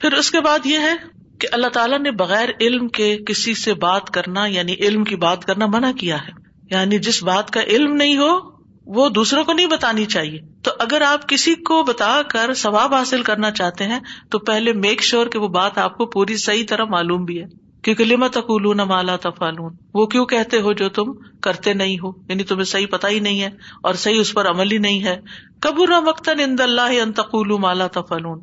[0.01, 0.94] پھر اس کے بعد یہ ہے
[1.40, 5.44] کہ اللہ تعالیٰ نے بغیر علم کے کسی سے بات کرنا یعنی علم کی بات
[5.44, 6.32] کرنا منع کیا ہے۔
[6.70, 8.55] یعنی جس بات کا علم نہیں ہو
[8.87, 13.22] وہ دوسروں کو نہیں بتانی چاہیے۔ تو اگر آپ کسی کو بتا کر ثواب حاصل
[13.22, 16.84] کرنا چاہتے ہیں، تو پہلے میک شیور کہ وہ بات آپ کو پوری صحیح طرح
[16.84, 21.74] معلوم بھی ہے۔ کیونکہ لما تقولون مالا تفالون وہ کیوں کہتے ہو جو تم کرتے
[21.74, 23.51] نہیں ہو؟ یعنی تمہیں صحیح پتا ہی نہیں ہے
[23.82, 25.20] اور صحیح اس پر عمل ہی نہیں ہے۔
[25.61, 28.43] کبر مختن اند اللہ انتقول مالا تفالون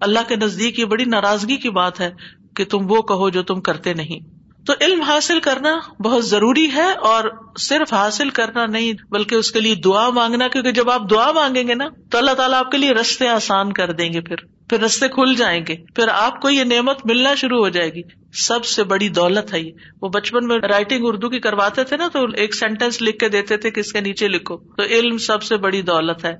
[0.00, 2.10] اللہ کے نزدیک یہ بڑی ناراضگی کی بات ہے
[2.56, 4.37] کہ تم وہ کہو جو تم کرتے نہیں۔
[4.68, 7.24] تو علم حاصل کرنا بہت ضروری ہے اور
[7.58, 11.68] صرف حاصل کرنا نہیں بلکہ اس کے لیے دعا مانگنا، کیونکہ جب آپ دعا مانگیں
[11.68, 14.80] گے نا، تو اللہ تعالیٰ آپ کے لیے رستے آسان کر دیں گے پھر پھر
[14.80, 18.02] رستے کھل جائیں گے۔ پھر آپ کو یہ نعمت ملنا شروع ہو جائے گی۔
[18.32, 22.08] سب سے بڑی دولت ہے یہ۔ وہ بچپن میں رائٹنگ اردو کی کرواتے تھے نا،
[22.12, 25.42] تو ایک سینٹینس لکھ کے دیتے تھے کہ اس کے نیچے لکھو۔ تو علم سب
[25.42, 26.36] سے بڑی دولت ہے۔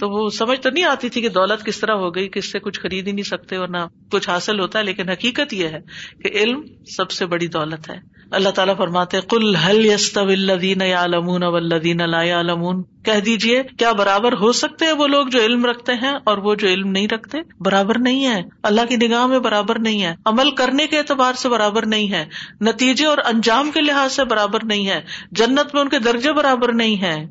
[0.00, 2.58] تو وہ سمجھ تو نہیں آتی تھی کہ دولت کس طرح ہو گئی، کس سے
[2.58, 3.76] کچھ خرید ہی نہیں سکتے اور نہ
[4.12, 5.80] کچھ حاصل ہوتا ہے، لیکن حقیقت یہ ہے
[6.22, 6.62] کہ علم
[6.96, 12.82] سب سے بڑی دولت ہے۔ اللہ تعالیٰ فرماتے کل حل یست ولدین عالمون ولدین عالمون
[12.82, 16.54] کہہ دیجیے کیا برابر ہو سکتے ہیں وہ لوگ جو علم رکھتے ہیں اور وہ
[16.54, 20.50] جو علم نہیں رکھتے؟ برابر نہیں ہے۔ اللہ کی نگاہ میں برابر نہیں ہے۔ عمل
[20.50, 22.24] کرنے کے اعتبار سے برابر نہیں ہے۔
[22.60, 26.72] نتیجے اور انجام کے لحاظ سے برابر نہیں ہے۔ جنت میں ان کے درجے برابر
[26.72, 27.26] نہیں ہے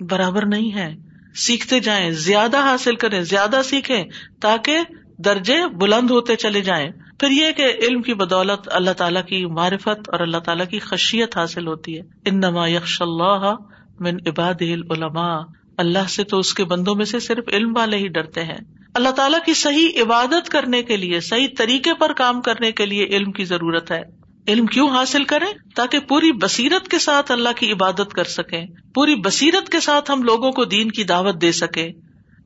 [0.00, 4.04] برابر نہیں ہے۔ سیکھتے جائیں، زیادہ حاصل کریں، زیادہ سیکھیں،
[4.40, 4.78] تاکہ
[5.18, 10.08] درجے بلند ہوتے چلے جائیں۔ پھر یہ کہ علم کی بدولت اللہ تعالیٰ کی معرفت
[10.08, 13.54] اور اللہ تعالیٰ کی خشیت حاصل ہوتی ہے۔ ان نما یکش اللہ
[14.00, 15.38] من عباد علما
[15.78, 18.58] اللہ سے تو اس کے بندوں میں سے صرف علم والے ہی ڈرتے ہیں۔
[18.94, 23.04] اللہ تعالیٰ کی صحیح عبادت کرنے کے لیے، صحیح طریقے پر کام کرنے کے لیے
[23.04, 24.19] علم کی ضرورت ہے۔
[24.50, 29.14] علم کیوں حاصل کریں؟ تاکہ پوری بصیرت کے ساتھ اللہ کی عبادت کر سکیں۔ پوری
[29.14, 31.92] بصیرت کے ساتھ ہم لوگوں کو دین کی دعوت دے سکیں۔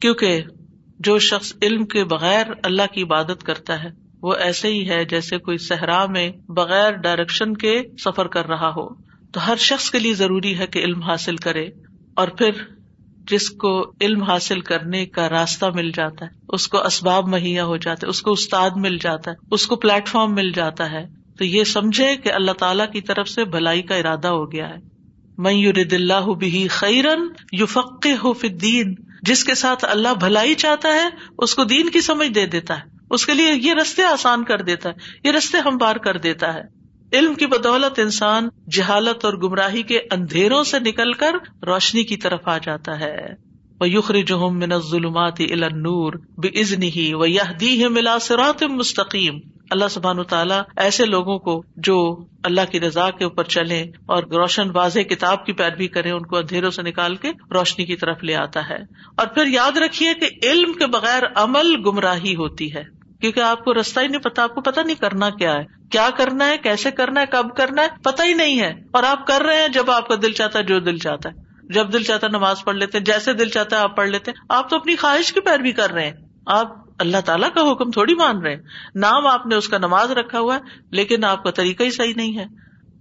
[0.00, 0.42] کیونکہ
[0.98, 3.88] جو شخص علم کے بغیر اللہ کی عبادت کرتا ہے،
[4.22, 8.88] وہ ایسے ہی ہے جیسے کوئی صحرا میں بغیر ڈائریکشن کے سفر کر رہا ہو۔
[9.32, 11.66] تو ہر شخص کے لیے ضروری ہے کہ علم حاصل کرے۔
[12.14, 12.50] اور پھر
[13.30, 17.76] جس کو علم حاصل کرنے کا راستہ مل جاتا ہے، اس کو اسباب مہیا ہو
[17.76, 21.23] جاتا ہے اس کو استاد مل جاتا ہے، اس کو پلیٹ فارم مل جاتا ہے۔
[21.38, 24.76] تو یہ سمجھے کہ اللہ تعالیٰ کی طرف سے بھلائی کا ارادہ ہو گیا ہے۔
[25.38, 25.52] میں
[25.92, 28.32] اللہ بھی خیرن یو فق ہو
[29.22, 31.08] جس کے ساتھ اللہ بھلائی چاہتا ہے،
[31.38, 34.62] اس کو دین کی سمجھ دے دیتا ہے۔ اس کے لیے یہ رستے آسان کر
[34.62, 36.62] دیتا ہے، یہ رستے ہموار کر دیتا ہے۔
[37.12, 42.40] علم کی بدولت انسان جہالت اور گمراہی کے اندھیروں سے نکل کر روشنی کی طرف
[42.44, 43.26] آ جاتا ہے۔
[43.80, 45.40] وہ یخری جو من ظلمات
[45.72, 49.40] نور بے ازنی ہی وہ یہ دی ہے ملا سرات مستقیم
[49.70, 54.70] اللہ سبحان تعالیٰ ایسے لوگوں کو جو اللہ کی رضا کے اوپر چلے اور روشن
[54.70, 58.34] واضح کتاب کی پیروی کرے ان کو اندھیروں سے نکال کے روشنی کی طرف لے
[58.34, 58.76] آتا ہے۔
[59.16, 62.84] اور پھر یاد رکھیے کہ علم کے بغیر عمل گمراہی ہوتی ہے۔
[63.20, 66.08] کیونکہ آپ کو رستہ ہی نہیں پتا، آپ کو پتا نہیں کرنا کیا ہے۔ کیا
[66.16, 69.42] کرنا ہے، کیسے کرنا ہے، کب کرنا ہے، پتا ہی نہیں ہے۔ اور آپ کر
[69.42, 71.34] رہے ہیں جب آپ کا دل چاہتا ہے جو دل چاہتا ہے۔
[71.72, 74.30] جب دل چاہتا ہے نماز پڑھ لیتے ہیں، جیسے دل چاہتا ہے آپ پڑھ لیتے
[74.30, 77.90] ہیں۔ آپ تو اپنی خواہش کی پیروی کر رہے ہیں۔ آپ اللہ تعالیٰ کا حکم
[77.90, 78.62] تھوڑی مان رہے ہیں۔
[78.94, 82.14] نام آپ نے اس کا نماز رکھا ہوا ہے، لیکن آپ کا طریقہ ہی صحیح
[82.16, 82.46] نہیں ہے۔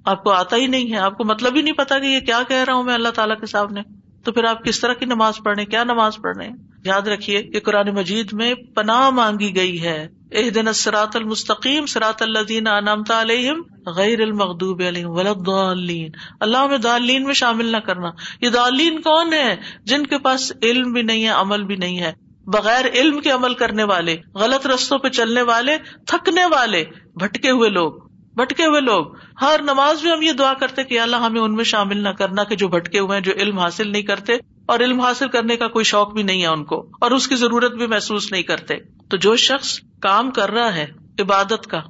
[0.05, 2.41] آپ کو آتا ہی نہیں ہے۔ آپ کو مطلب ہی نہیں پتا کہ یہ کیا
[2.47, 3.81] کہہ رہا ہوں میں اللہ تعالیٰ کے سامنے۔
[4.23, 6.49] تو پھر آپ کس طرح کی نماز پڑھنے کیا نماز پڑھنے
[6.85, 12.21] یاد رکھیے کہ قرآن مجید میں پناہ مانگی گئی ہے۔ اح دن سرات المستقیم سرات
[12.21, 18.09] اللہ انعامتا علیہم غیر المغدوب علیہم ولدین اللہ میں دالین میں شامل نہ کرنا۔
[18.41, 22.22] یہ دالین کون ہے؟ جن کے پاس علم بھی نہیں ہے، عمل بھی نہیں ہے۔
[22.47, 25.77] بغیر علم کے عمل کرنے والے، غلط رستوں پہ چلنے والے،
[26.07, 26.83] تھکنے والے،
[27.15, 27.93] بھٹکے ہوئے لوگ،
[28.35, 29.05] بھٹکے ہوئے لوگ۔
[29.41, 32.43] ہر نماز میں ہم یہ دعا کرتے کہ اللہ ہمیں ان میں شامل نہ کرنا
[32.43, 34.33] کہ جو بھٹکے ہوئے ہیں، جو علم حاصل نہیں کرتے،
[34.65, 37.35] اور علم حاصل کرنے کا کوئی شوق بھی نہیں ہے ان کو، اور اس کی
[37.35, 38.75] ضرورت بھی محسوس نہیں کرتے۔
[39.09, 40.85] تو جو شخص کام کر رہا ہے،
[41.19, 41.81] عبادت کا،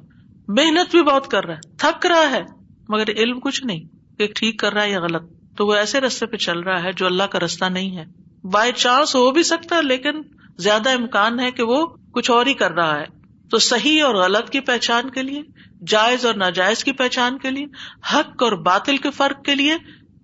[0.48, 2.42] محنت بھی بہت کر رہا ہے، تھک رہا ہے،
[2.88, 3.84] مگر علم کچھ نہیں،
[4.18, 5.22] کہ ٹھیک کر رہا ہے یا غلط۔
[5.56, 8.04] تو وہ ایسے رستے پہ چل رہا ہے جو اللہ کا رستہ نہیں ہے۔
[8.44, 10.22] بائی چانس ہو بھی سکتا ہے، لیکن
[10.56, 13.04] زیادہ امکان ہے کہ وہ کچھ اور ہی کر رہا ہے۔
[13.50, 15.42] تو صحیح اور غلط کی پہچان کے لیے،
[15.86, 17.66] جائز اور ناجائز کی پہچان کے لیے،
[18.14, 19.74] حق اور باطل کے فرق کے لیے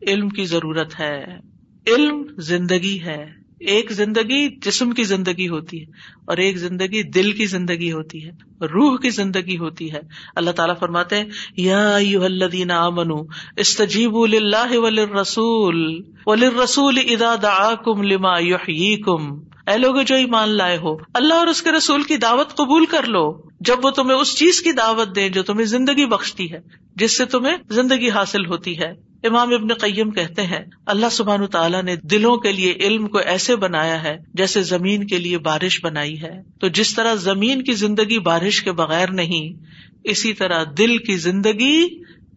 [0.07, 1.39] علم کی ضرورت ہے۔
[1.87, 5.87] علم زندگی ہے۔ ایک زندگی جسم کی زندگی ہوتی ہے
[6.25, 8.31] اور ایک زندگی دل کی زندگی ہوتی ہے،
[8.65, 10.01] روح کی زندگی ہوتی ہے۔
[10.37, 11.23] اللہ تعالیٰ فرماتے
[11.57, 13.25] یا الذین آمنوا
[13.57, 21.35] استجیبوا للہ وللرسول وللرسول اذا دعاکم لما یحییکم۔ اے لوگ جو ایمان لائے ہو، اللہ
[21.35, 24.73] اور اس کے رسول کی دعوت قبول کر لو۔ جب وہ تمہیں اس چیز کی
[24.73, 26.59] دعوت دے جو تمہیں زندگی بخشتی ہے،
[26.97, 31.83] جس سے تمہیں زندگی حاصل ہوتی ہے۔ امام ابن قیم کہتے ہیں، اللہ سبحان تعالیٰ
[31.83, 36.23] نے دلوں کے لیے علم کو ایسے بنایا ہے جیسے زمین کے لیے بارش بنائی
[36.23, 39.65] ہے۔ تو جس طرح زمین کی زندگی بارش کے بغیر نہیں،
[40.05, 41.87] اسی طرح دل کی زندگی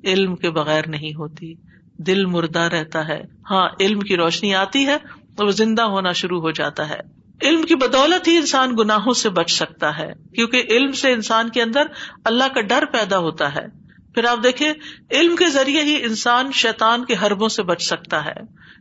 [0.03, 1.53] علم کے بغیر نہیں ہوتی۔
[1.97, 3.21] دل مردہ رہتا ہے۔
[3.51, 4.97] ہاں علم کی روشنی آتی ہے
[5.38, 9.29] تو وہ زندہ ہونا شروع ہو جاتا ہے۔ علم کی بدولت ہی انسان گناہوں سے
[9.29, 11.81] بچ سکتا ہے، کیونکہ علم سے انسان کے اندر
[12.25, 13.84] اللہ کا ڈر پیدا ہوتا ہے۔
[14.15, 14.73] پھر آپ دیکھیں،
[15.11, 18.34] علم کے ذریعے ہی انسان شیتان کے حربوں سے بچ سکتا ہے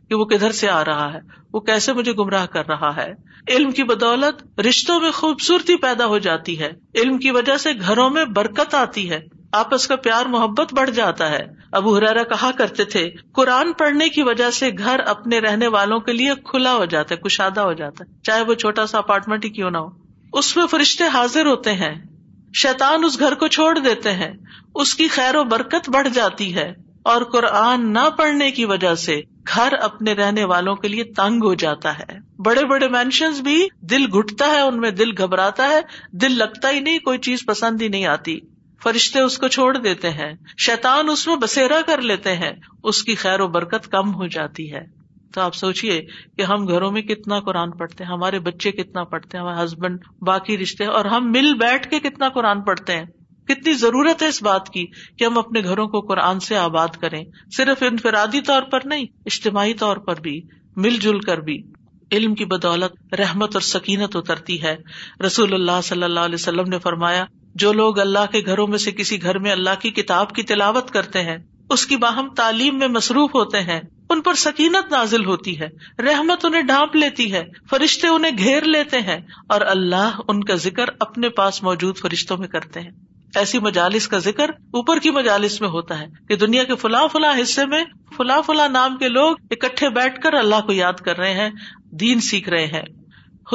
[0.09, 1.19] کہ وہ کدھر سے آ رہا ہے،
[1.53, 3.13] وہ کیسے مجھے گمراہ کر رہا ہے۔
[3.49, 8.09] علم کی بدولت رشتوں میں خوبصورتی پیدا ہو جاتی ہے۔ علم کی وجہ سے گھروں
[8.09, 12.83] میں برکت آتی ہے۔ آپس کا پیار محبت بڑھ جاتا ہے۔ ابو ہرارا کہا کرتے
[12.83, 17.15] تھے، قرآن پڑھنے کی وجہ سے گھر اپنے رہنے والوں کے لیے کھلا ہو جاتا
[17.15, 19.89] ہے، کشادہ ہو جاتا ہے، چاہے وہ چھوٹا سا اپارٹمنٹ ہی کیوں نہ ہو۔
[20.33, 22.03] اس میں فرشتے حاضر ہوتے ہیں۔
[22.55, 24.31] شیتان اس گھر کو چھوڑ دیتے ہیں۔
[24.75, 26.73] اس کی خیر و برکت بڑھ جاتی ہے۔
[27.03, 29.21] اور قرآن نہ پڑھنے کی وجہ سے
[29.55, 34.05] گھر اپنے رہنے والوں کے لیے تنگ ہو جاتا ہے۔ بڑے بڑے مینشنز بھی دل
[34.17, 35.79] گٹتا ہے، ان میں دل گھبراتا ہے۔
[36.11, 38.39] دل لگتا ہی نہیں، کوئی چیز پسند ہی نہیں آتی۔
[38.83, 42.51] فرشتے اس کو چھوڑ دیتے ہیں۔ شیتان اس میں بسیرا کر لیتے ہیں۔
[42.83, 45.03] اس کی خیر و برکت کم ہو جاتی ہے۔
[45.33, 46.05] تو آپ سوچیے
[46.37, 49.99] کہ ہم گھروں میں کتنا قرآن پڑھتے ہیں، ہمارے بچے کتنا پڑھتے ہیں، ہمارے ہسبینڈ
[50.21, 53.05] باقی رشتے، اور ہم مل بیٹھ کے کتنا قرآن پڑھتے ہیں۔
[53.47, 54.85] کتنی ضرورت ہے اس بات کی
[55.17, 57.25] کہ ہم اپنے گھروں کو قرآن سے آباد کریں۔
[57.57, 60.41] صرف انفرادی طور پر نہیں، اجتماعی طور پر بھی،
[60.75, 61.63] مل جل کر بھی۔
[62.11, 64.75] علم کی بدولت، رحمت اور سکینت اترتی ہے۔
[65.25, 67.25] رسول اللہ صلی اللہ علیہ وسلم نے فرمایا
[67.55, 70.91] جو لوگ اللہ کے گھروں میں سے کسی گھر میں اللہ کی کتاب کی تلاوت
[70.91, 71.37] کرتے ہیں،
[71.69, 76.45] اس کی باہم تعلیم میں مصروف ہوتے ہیں، ان پر سکینت نازل ہوتی ہے، رحمت
[76.45, 81.29] انہیں ڈھانپ لیتی ہے، فرشتے انہیں گھیر لیتے ہیں اور اللہ ان کا ذکر اپنے
[81.29, 82.91] پاس موجود فرشتوں میں کرتے ہیں۔
[83.35, 87.41] ایسی مجالس کا ذکر اوپر کی مجالس میں ہوتا ہے کہ دنیا کے فلاں فلاں
[87.41, 87.83] حصے میں
[88.17, 91.49] فلاں فلاں نام کے لوگ اکٹھے بیٹھ کر اللہ کو یاد کر رہے ہیں،
[91.91, 92.83] دین سیکھ رہے ہیں۔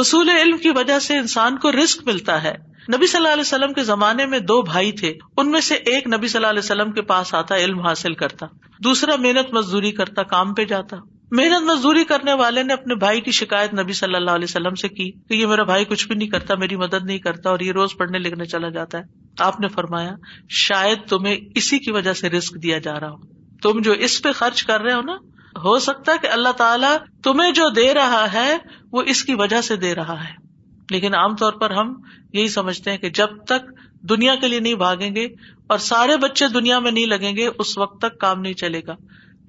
[0.00, 3.72] حصول علم کی وجہ سے انسان کو رسک ملتا ہے۔ نبی صلی اللہ علیہ وسلم
[3.72, 6.92] کے زمانے میں دو بھائی تھے۔ ان میں سے ایک نبی صلی اللہ علیہ وسلم
[6.92, 8.46] کے پاس آتا، علم حاصل کرتا۔
[8.84, 10.96] دوسرا محنت مزدوری کرتا، کام پہ جاتا۔
[11.30, 14.88] محنت مزدوری کرنے والے نے اپنے بھائی کی شکایت نبی صلی اللہ علیہ وسلم سے
[14.88, 17.72] کی کہ یہ میرا بھائی کچھ بھی نہیں کرتا، میری مدد نہیں کرتا اور یہ
[17.72, 19.02] روز پڑھنے لکھنے چلا جاتا ہے۔
[19.38, 20.12] آپ نے فرمایا،
[20.48, 23.16] شاید تمہیں اسی کی وجہ سے رسک دیا جا رہا ہو۔
[23.62, 25.14] تم جو اس پہ خرچ کر رہے ہو نا،
[25.58, 28.56] ہو سکتا ہے کہ اللہ تعالیٰ تمہیں جو دے رہا ہے،
[28.92, 30.47] وہ اس کی وجہ سے دے رہا ہے۔
[30.90, 33.70] لیکن عام طور پر ہم یہی سمجھتے ہیں کہ جب تک
[34.02, 35.24] دنیا کے لیے نہیں بھاگیں گے
[35.66, 38.94] اور سارے بچے دنیا میں نہیں لگیں گے، اس وقت تک کام نہیں چلے گا۔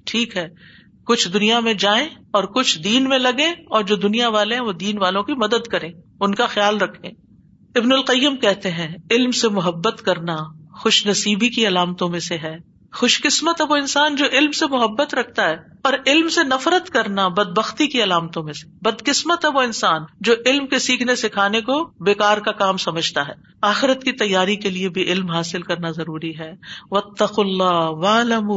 [0.04, 0.48] ٹھیک ہے۔
[1.04, 4.72] کچھ دنیا میں جائیں اور کچھ دین میں لگے اور جو دنیا والے ہیں وہ
[4.72, 7.10] دین والوں کی مدد کریں، ان کا خیال رکھیں۔
[7.74, 10.36] ابن القیم کہتے ہیں، علم سے محبت کرنا
[10.72, 12.56] خوش نصیبی کی علامتوں میں سے ہے۔
[12.92, 16.90] خوش قسمت ہے وہ انسان جو علم سے محبت رکھتا ہے، اور علم سے نفرت
[16.90, 20.78] کرنا بد بختی کی علامتوں میں سے۔ بد قسمت ہے وہ انسان جو علم کے
[20.78, 23.32] سیکھنے سکھانے کو بےکار کا کام سمجھتا ہے۔
[23.62, 26.52] آخرت کی تیاری کے لیے بھی علم حاصل کرنا ضروری ہے۔
[26.90, 28.50] و تخ اللہ والم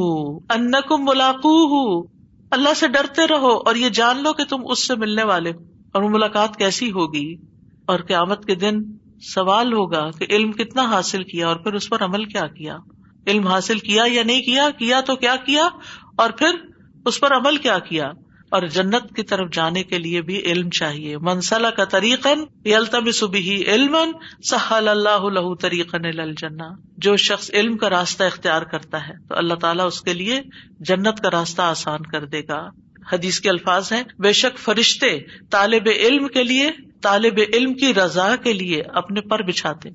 [0.50, 0.72] ان
[1.04, 2.00] ملاقو
[2.52, 5.50] اللہ سے ڈرتے رہو اور یہ جان لو کہ تم اس سے ملنے والے
[5.92, 7.36] اور وہ ملاقات کیسی ہوگی؟
[7.86, 8.82] اور قیامت کے دن
[9.22, 12.78] سوال ہوگا کہ علم کتنا حاصل کیا اور پھر اس پر عمل کیا کیا۔
[13.28, 15.70] علم حاصل کیا یا نہیں کیا؟ کیا تو کیا کیا؟
[16.18, 16.52] اور پھر
[17.06, 18.12] اس پر عمل کیا کیا؟
[18.50, 23.04] اور جنت کی طرف جانے کے لیے بھی علم چاہیے۔ منسلح کا طریقن یلتم
[23.68, 23.98] علم
[24.44, 26.68] سہل اللہ لہ طریقن الجنا
[26.98, 30.42] جو شخص علم کا راستہ اختیار کرتا ہے، تو اللہ تعالیٰ اس کے لیے
[30.80, 32.70] جنت کا راستہ آسان کر دے گا۔
[33.14, 35.20] حدیث کے الفاظ ہیں، بے شک فرشتے
[35.50, 36.72] طالب علم کے لیے،
[37.02, 39.90] طالب علم کی رضا کے لیے اپنے پر بچھاتے۔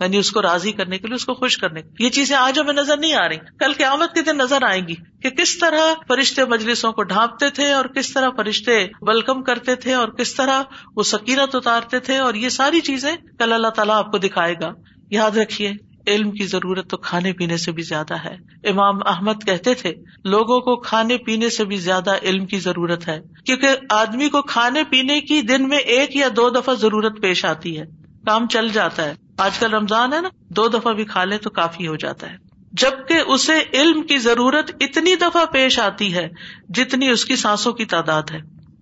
[0.00, 2.58] یعنی اس کو راضی کرنے کے لیے، اس کو خوش کرنے کے یہ چیزیں آج
[2.58, 5.94] ہمیں نظر نہیں آ رہی۔ کل قیامت کے دن نظر آئیں گی کہ کس طرح
[6.08, 10.62] فرشتے مجلسوں کو ڈھانپتے تھے اور کس طرح فرشتے ویلکم کرتے تھے اور کس طرح
[10.96, 14.72] وہ سکینت اتارتے تھے اور یہ ساری چیزیں کل اللہ تعالیٰ آپ کو دکھائے گا۔
[15.10, 15.72] یاد رکھیے،
[16.06, 18.36] علم کی ضرورت تو کھانے پینے سے بھی زیادہ ہے۔
[18.68, 23.20] امام احمد کہتے تھے، لوگوں کو کھانے پینے سے بھی زیادہ علم کی ضرورت ہے۔
[23.46, 27.78] کیونکہ آدمی کو کھانے پینے کی دن میں ایک یا دو دفعہ ضرورت پیش آتی
[27.78, 27.84] ہے۔
[28.26, 31.50] کام چل جاتا ہے۔ آج کل رمضان ہے نا، دو دفعہ بھی کھا لے تو
[31.50, 32.36] کافی ہو جاتا ہے۔
[32.72, 36.28] جبکہ اسے علم کی ضرورت اتنی دفعہ پیش آتی ہے
[36.68, 38.38] جتنی اس کی سانسوں کی تعداد ہے۔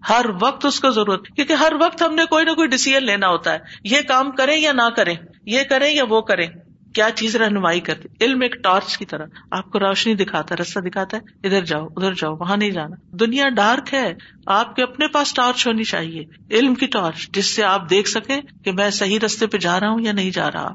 [0.09, 3.28] ہر وقت اس کو ضرورت، کیونکہ ہر وقت ہم نے کوئی نہ کوئی ڈسیزن لینا
[3.28, 5.14] ہوتا ہے۔ یہ کام کریں یا نہ کریں،
[5.46, 6.46] یہ کریں یا وہ کریں۔
[6.95, 10.80] کیا چیز رہنمائی کرتی؟ علم ایک ٹارچ کی طرح، آپ کو روشنی دکھاتا ہے، رستہ
[10.80, 14.14] دکھاتا ہے، ادھر جاؤ ادھر جاؤ، وہاں نہیں جانا۔ دنیا ڈارک ہے،
[14.47, 18.40] آپ کے اپنے پاس ٹارچ ہونی چاہیے، علم کی ٹارچ، جس سے آپ دیکھ سکیں
[18.64, 20.72] کہ میں صحیح رستے پہ جا رہا ہوں یا نہیں جا رہا۔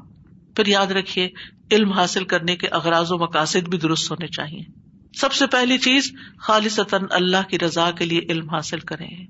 [0.56, 1.28] پھر یاد رکھیے،
[1.72, 4.62] علم حاصل کرنے کے اغراض و مقاصد بھی درست ہونے چاہیے۔
[5.16, 9.26] سب سے پہلی چیز خالص اللہ کی رضا کے لیے علم حاصل کریں۔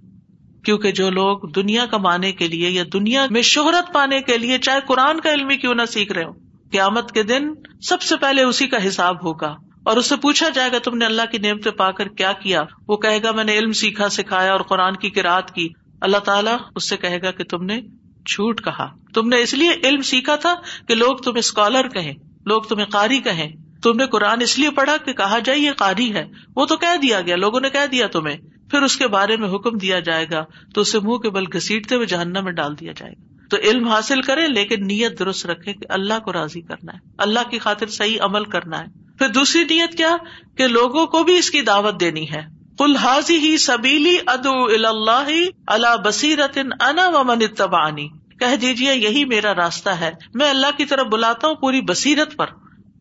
[0.64, 4.78] کیونکہ جو لوگ دنیا کمانے کے لیے یا دنیا میں شہرت پانے کے لیے، چاہے
[4.86, 7.50] قرآن کا علم ہی کیوں نہ سیکھ رہے ہو قیامت کے دن
[7.82, 11.04] سب سے پہلے اسی کا حساب ہوگا اور اس سے پوچھا جائے گا تم نے
[11.04, 14.52] اللہ کی نعمت پا کر کیا کیا؟ وہ کہے گا، میں نے علم سیکھا، سکھایا
[14.52, 15.68] اور قرآن کی کراط کی۔
[16.00, 17.80] اللہ تعالیٰ اس سے کہے گا کہ تم نے
[18.26, 20.54] جھوٹ کہا۔ تم نے اس لیے علم سیکھا تھا
[20.88, 22.14] کہ لوگ تمہیں اسکالر کہیں،
[22.44, 23.52] لوگ تمہیں قاری کہیں۔
[23.82, 26.24] تم نے قرآن اس لیے پڑھا کہ کہا جائے، یہ قاری ہے۔
[26.56, 28.36] وہ تو کہہ دیا گیا، لوگوں نے کہہ دیا تمہیں۔
[28.70, 30.44] پھر اس کے بارے میں حکم دیا جائے گا
[30.74, 33.88] تو اسے منہ کے بل گھسیٹتے ہوئے جہنم میں ڈال دیا جائے گا۔ تو علم
[33.88, 37.86] حاصل کرے لیکن نیت درست رکھے کہ اللہ کو راضی کرنا ہے، اللہ کی خاطر
[37.86, 38.84] صحیح عمل کرنا ہے۔
[39.18, 40.16] پھر دوسری نیت کیا؟
[40.56, 45.28] کہ لوگوں کو بھی اس کی دعوت دینی ہے۔ کل حاضی ہی سبیلی ادو اللہ
[45.66, 48.08] اللہ بصیرت انا و من اتبانی
[48.40, 52.46] کہہ دیجیے یہی میرا راستہ ہے۔ میں اللہ کی طرف بلاتا ہوں پوری بصیرت پر۔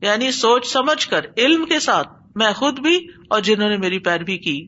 [0.01, 4.37] یعنی سوچ سمجھ کر، علم کے ساتھ میں خود بھی اور جنہوں نے میری پیروی
[4.37, 4.67] کی۔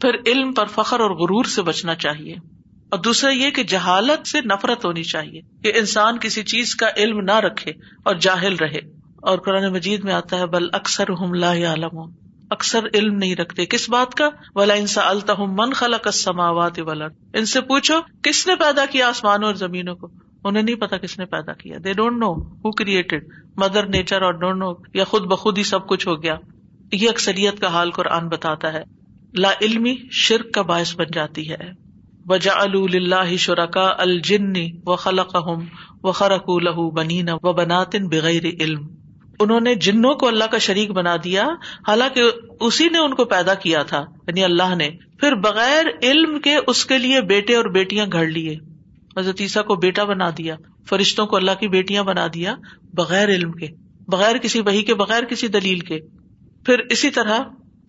[0.00, 2.34] پھر علم پر فخر اور غرور سے بچنا چاہیے۔
[2.90, 7.20] اور دوسرا یہ کہ جہالت سے نفرت ہونی چاہیے کہ انسان کسی چیز کا علم
[7.20, 7.72] نہ رکھے
[8.02, 11.98] اور جاہل رہے۔ اور قرآن مجید میں آتا ہے، بل اکثر عالم
[12.50, 17.44] اکثر علم نہیں رکھتے۔ کس بات کا؟ ولا انسا التاح من خلا کسماوات ولر ان
[17.44, 20.08] سے پوچھو، کس نے پیدا کیا آسمانوں اور زمینوں کو؟
[20.44, 23.24] انہیں نہیں پتا کس نے پیدا کیا۔ They don't know who created
[23.56, 26.36] mother nature اور ڈونٹ نو یا خود بخود ہی سب کچھ ہو گیا۔
[26.92, 28.82] یہ اکثریت کا حال قرآن بتاتا ہے۔
[29.38, 31.79] لا علمی شرک کا باعث بن جاتی ہے۔
[32.30, 34.52] وجا اللہ شرکا الجن
[34.86, 35.36] و خلق
[36.02, 38.86] و خرق لہو بنی و بناتن بغیر علم۔
[39.40, 41.46] انہوں نے جنوں کو اللہ کا شریک بنا دیا،
[41.88, 42.22] حالانکہ
[42.60, 46.86] اسی نے ان کو پیدا کیا تھا یعنی اللہ نے۔ پھر بغیر علم کے اس
[46.86, 48.56] کے لیے بیٹے اور بیٹیاں گھڑ لیے۔
[49.18, 50.56] حضرت عیسیٰ کو بیٹا بنا دیا،
[50.88, 52.54] فرشتوں کو اللہ کی بیٹیاں بنا دیا
[52.94, 53.66] بغیر علم کے،
[54.08, 55.98] بغیر کسی وہی کے، بغیر کسی دلیل کے۔
[56.66, 57.40] پھر اسی طرح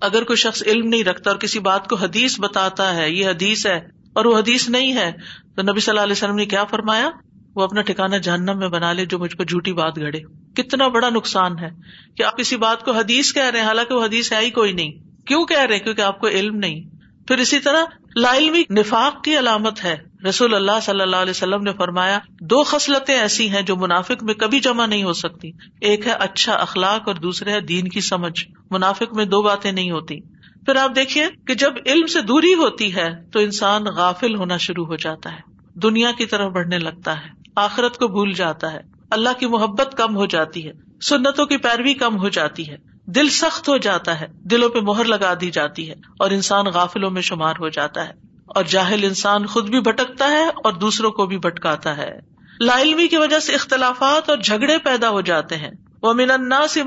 [0.02, 3.68] اگر کوئی شخص علم نہیں رکھتا اور کسی بات کو حدیث بتاتا ہے، یہ حدیث
[3.68, 5.12] ہے اور وہ حدیث نہیں ہے۔
[5.56, 7.10] تو نبی صلی اللہ علیہ وسلم نے کیا فرمایا؟
[7.56, 10.20] وہ اپنا ٹھکانا جہنم میں بنا لے، جو مجھ پر جھوٹی بات گھڑے۔
[10.56, 11.70] کتنا بڑا نقصان ہے
[12.18, 14.74] کہ آپ کسی بات کو حدیث کہہ رہے ہیں، حالانکہ وہ حدیث ہے ہی کوئی
[14.74, 14.92] نہیں۔
[15.26, 16.84] کیوں کہہ رہے؟ کیونکہ آپ کو علم نہیں۔
[17.28, 17.86] پھر اسی طرح
[18.16, 19.98] لا علمی نفاق کی علامت ہے۔
[20.30, 24.34] رسول اللہ صلی اللہ علیہ وسلم نے فرمایا، دو خصلتیں ایسی ہیں جو منافق میں
[24.34, 25.52] کبھی جمع نہیں ہو سکتی۔
[25.82, 29.92] ایک ہے اچھا اخلاق اور دوسرے ہے دین کی سمجھ۔ منافق میں دو باتیں نہیں
[29.92, 30.20] ہوتی۔
[30.66, 34.86] پھر آپ دیکھیے کہ جب علم سے دوری ہوتی ہے تو انسان غافل ہونا شروع
[34.86, 35.40] ہو جاتا ہے۔
[35.74, 38.80] دنیا کی طرف بڑھنے لگتا ہے۔ آخرت کو بھول جاتا ہے۔
[39.12, 43.30] اللہ کی محبت کم ہو جاتی ہے۔ سنتوں کی پیروی کم ہو جاتی ہے۔ دل
[43.30, 47.22] سخت ہو جاتا ہے۔ دلوں پہ مہر لگا دی جاتی ہے اور انسان غافلوں میں
[47.22, 48.14] شمار ہو جاتا ہے۔
[48.46, 52.20] اور جاہل انسان خود بھی بھٹکتا ہے اور دوسروں کو بھی بھٹکاتا ہے۔
[52.60, 55.72] لا علمی کی وجہ سے اختلافات اور جھگڑے پیدا ہو جاتے ہیں۔
[56.02, 56.30] وہ من
[56.70, 56.82] سے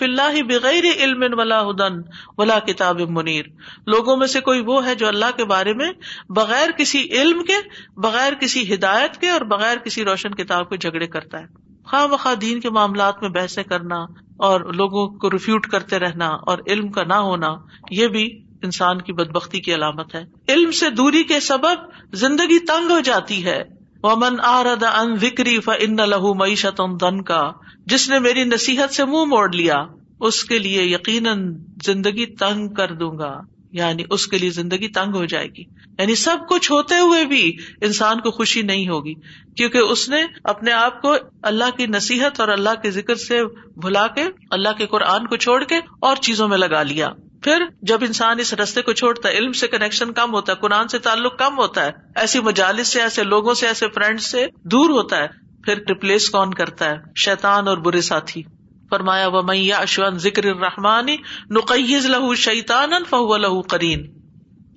[0.00, 2.00] اللہ بغیر علم ولا ہدن
[2.38, 3.44] ولا کتاب منیر۔
[3.86, 5.92] لوگوں میں سے کوئی وہ ہے جو اللہ کے بارے میں
[6.28, 7.52] بغیر کسی علم کے،
[7.96, 11.46] بغیر کسی ہدایت کے اور بغیر کسی روشن کتاب کے جھگڑے کرتا ہے۔
[11.84, 13.96] خواہ بخواہ دین کے معاملات میں بحثیں کرنا
[14.36, 17.56] اور لوگوں کو ریفیوٹ کرتے رہنا اور علم کا نہ ہونا،
[17.90, 21.78] یہ بھی انسان کی بد بختی کی علامت ہے۔ علم سے دوری کے سبب
[22.12, 23.62] زندگی تنگ ہو جاتی ہے۔
[24.02, 27.52] ومن آرد ان وکری فن لہو معیشت دن کا
[27.90, 29.76] جس نے میری نصیحت سے منہ موڑ لیا،
[30.20, 33.40] اس کے لیے یقیناً زندگی تنگ کر دوں گا۔
[33.72, 35.64] یعنی اس کے لیے زندگی تنگ ہو جائے گی۔
[35.98, 39.14] یعنی سب کچھ ہوتے ہوئے بھی انسان کو خوشی نہیں ہوگی۔
[39.56, 43.44] کیونکہ اس نے اپنے آپ کو اللہ کی نصیحت اور اللہ کے ذکر سے
[43.76, 47.08] بھلا کے، اللہ کے قرآن کو چھوڑ کے اور چیزوں میں لگا لیا۔
[47.42, 50.88] پھر جب انسان اس رستے کو چھوڑتا ہے، علم سے کنیکشن کم ہوتا ہے، قرآن
[50.88, 54.90] سے تعلق کم ہوتا ہے، ایسی مجالس سے، ایسے لوگوں سے، ایسے فرینڈ سے دور
[54.90, 58.42] ہوتا ہے پھر ریپلیس کون کرتا ہے؟ شیتان اور برے ساتھی۔
[58.90, 61.16] فرمایا و میاں اشوان ذکر رحمانی
[61.50, 64.20] نقیز لہو شیتان فہو لہو کرین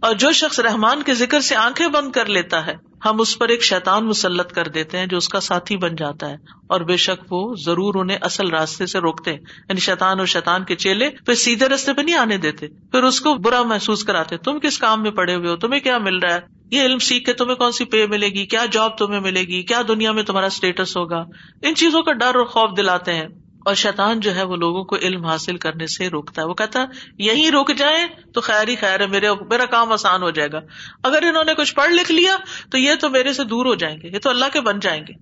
[0.01, 2.73] اور جو شخص رحمان کے ذکر سے آنکھیں بند کر لیتا ہے،
[3.05, 6.29] ہم اس پر ایک شیتان مسلط کر دیتے ہیں جو اس کا ساتھی بن جاتا
[6.29, 6.35] ہے۔
[6.67, 10.63] اور بے شک وہ ضرور انہیں اصل راستے سے روکتے ہیں۔ یعنی شیتان اور شیتان
[10.63, 14.37] کے چیلے پھر سیدھے رستے پہ نہیں آنے دیتے۔ پھر اس کو برا محسوس کراتے
[14.37, 16.39] تم کس کام میں پڑے ہوئے ہو؟ تمہیں کیا مل رہا ہے؟
[16.73, 19.63] یہ علم سیکھ کے تمہیں کون سی پے ملے گی؟ کیا جاب تمہیں ملے گی؟
[19.63, 21.23] کیا دنیا میں تمہارا اسٹیٹس ہوگا؟
[21.61, 23.27] ان چیزوں کا ڈر اور خوف دلاتے ہیں۔
[23.65, 26.81] اور شیطان جو ہے وہ لوگوں کو علم حاصل کرنے سے روکتا ہے۔ وہ کہتا
[26.81, 26.85] ہے
[27.17, 30.59] یہی رک جائیں تو خیر ہی خیر ہے، میرے میرا کام آسان ہو جائے گا۔
[31.03, 32.37] اگر انہوں نے کچھ پڑھ لکھ لیا
[32.71, 35.03] تو یہ تو میرے سے دور ہو جائیں گے، یہ تو اللہ کے بن جائیں
[35.03, 35.13] گے۔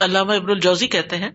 [0.00, 1.30] علامہ ابن الجوزی کہتے ہیں،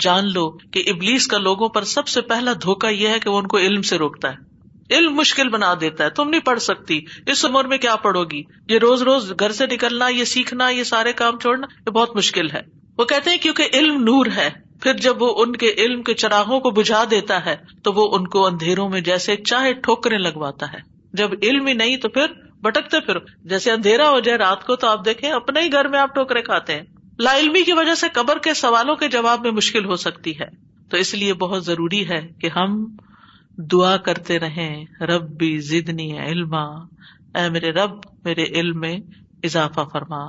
[0.00, 3.38] جان لو کہ ابلیس کا لوگوں پر سب سے پہلا دھوکا یہ ہے کہ وہ
[3.38, 4.47] ان کو علم سے روکتا ہے۔
[4.90, 8.42] علم مشکل بنا دیتا ہے، تم نہیں پڑھ سکتی۔ اس عمر میں کیا پڑھو گی؟
[8.68, 12.50] یہ روز روز گھر سے نکلنا، یہ سیکھنا، یہ سارے کام چھوڑنا، یہ بہت مشکل
[12.50, 12.60] ہے۔
[12.98, 14.50] وہ کہتے ہیں کیونکہ علم نور ہے،
[14.82, 18.26] پھر جب وہ ان کے علم کے چراغوں کو بجھا دیتا ہے، تو وہ ان
[18.26, 20.78] کو اندھیروں میں جیسے چاہے ٹھوکرے لگواتا ہے۔
[21.12, 22.26] جب علم ہی نہیں تو پھر
[22.62, 25.98] بٹکتے پھر جیسے اندھیرا ہو جائے رات کو تو آپ دیکھیں، اپنے ہی گھر میں
[25.98, 26.82] آپ ٹھوکرے کھاتے ہیں۔
[27.18, 30.68] لا علمی کی وجہ سے قبر کے سوالوں کے جواب میں مشکل ہو سکتی ہے۔
[30.90, 32.96] تو اس لیے بہت ضروری ہے کہ ہم
[33.58, 36.62] دعا کرتے رہیں رب بھی زدنی علما،
[37.34, 37.90] اے میرے رب،
[38.24, 38.98] میرے علم میں
[39.44, 40.26] اضافہ فرما۔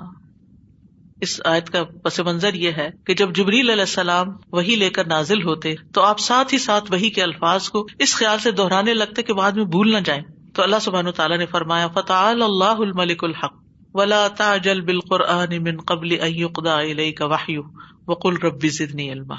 [1.21, 5.07] اس آیت کا پس منظر یہ ہے کہ جب جبریل علیہ السلام وہی لے کر
[5.07, 8.93] نازل ہوتے، تو آپ ساتھ ہی ساتھ وہی کے الفاظ کو اس خیال سے دہرانے
[8.93, 10.23] لگتے کہ بعد میں بھول نہ جائیں۔
[10.53, 13.53] تو اللہ سبحان تعالیٰ نے فرمایا فتح اللہ الملک الحق،
[13.93, 17.67] ولا تاجل بالقرآن من قبل ان يقضى اليك وحيه
[18.07, 19.35] وقل رب زدني علما۔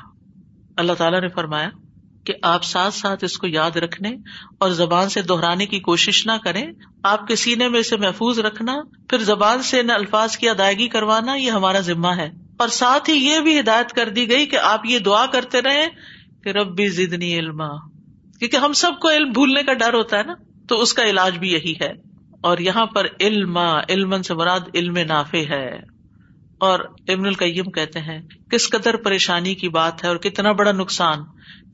[0.76, 1.68] اللہ تعالیٰ نے فرمایا
[2.24, 4.10] کہ آپ ساتھ ساتھ اس کو یاد رکھنے
[4.58, 6.66] اور زبان سے دہرانے کی کوشش نہ کریں۔
[7.02, 8.76] آپ کے سینے میں اسے محفوظ رکھنا،
[9.08, 13.14] پھر زبان سے ان الفاظ کی ادائیگی کروانا، یہ ہمارا ذمہ ہے۔ اور ساتھ ہی
[13.14, 15.88] یہ بھی ہدایت کر دی گئی کہ آپ یہ دعا کرتے رہے
[16.44, 17.78] کہ رب بھی زدنی علما۔
[18.38, 20.34] کیونکہ ہم سب کو علم بھولنے کا ڈر ہوتا ہے نا،
[20.68, 22.10] تو اس کا علاج بھی یہی ہے۔
[22.40, 23.58] اور یہاں پر علم
[23.88, 25.99] علم سے مراد علم نافع ہے۔
[26.60, 31.18] اور ابن القیم کہتے ہیں، کس قدر پریشانی کی بات ہے اور کتنا بڑا نقصان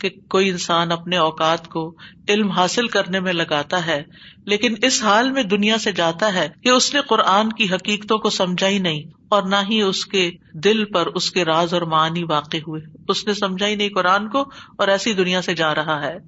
[0.00, 1.94] کہ کوئی انسان اپنے اوقات کو
[2.28, 4.02] علم حاصل کرنے میں لگاتا ہے،
[4.44, 8.30] لیکن اس حال میں دنیا سے جاتا ہے کہ اس نے قرآن کی حقیقتوں کو
[8.30, 12.22] سمجھا ہی نہیں اور نہ ہی اس کے دل پر اس کے راز اور معنی
[12.22, 14.40] واقع ہوئے۔ اس نے سمجھا ہی نہیں قرآن کو
[14.78, 16.18] اور ایسی دنیا سے جا رہا ہے۔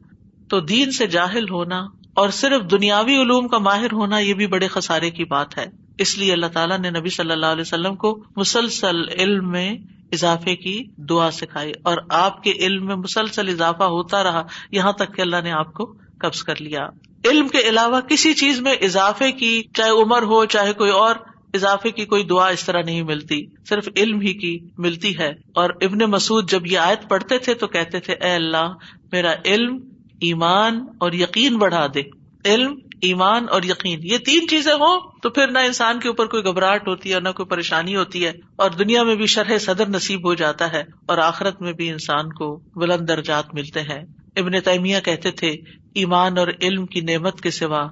[0.49, 4.69] تو دین سے جاہل ہونا اور صرف دنیاوی علوم کا ماہر ہونا یہ بھی بڑے
[4.69, 5.67] خسارے کی بات ہے۔
[5.99, 9.77] اس لیے اللہ تعالیٰ نے نبی صلی اللہ علیہ وسلم کو مسلسل علم میں
[10.13, 15.17] اضافے کی دعا سکھائی اور آپ کے علم میں مسلسل اضافہ ہوتا رہا یہاں تک
[15.17, 16.89] کہ اللہ نے آپ کو قبض کر لیا۔
[17.25, 21.15] علم کے علاوہ کسی چیز میں اضافے کی چاہے عمر ہو، چاہے کوئی اور
[21.55, 25.71] اضافے کی کوئی دعا اس طرح نہیں ملتی، صرف علم ہی کی ملتی ہے۔ اور
[25.81, 28.73] ابن مسعد جب یہ آیت پڑھتے تھے تو کہتے تھے، اے اللہ،
[29.13, 29.79] میرا علم
[30.21, 32.03] ایمان اور یقین بڑھا دے۔
[32.45, 36.45] علم ایمان اور یقین، یہ تین چیزیں ہوں تو پھر نہ انسان کے اوپر کوئی
[36.45, 40.27] گھبراہٹ ہوتی ہے نہ کوئی پریشانی ہوتی ہے اور دنیا میں بھی شرح صدر نصیب
[40.27, 44.05] ہو جاتا ہے اور آخرت میں بھی انسان کو بلند درجات ملتے ہیں۔
[44.37, 45.51] ابن تیمیہ کہتے تھے،
[45.95, 47.89] ایمان اور علم کی نعمت کے سوا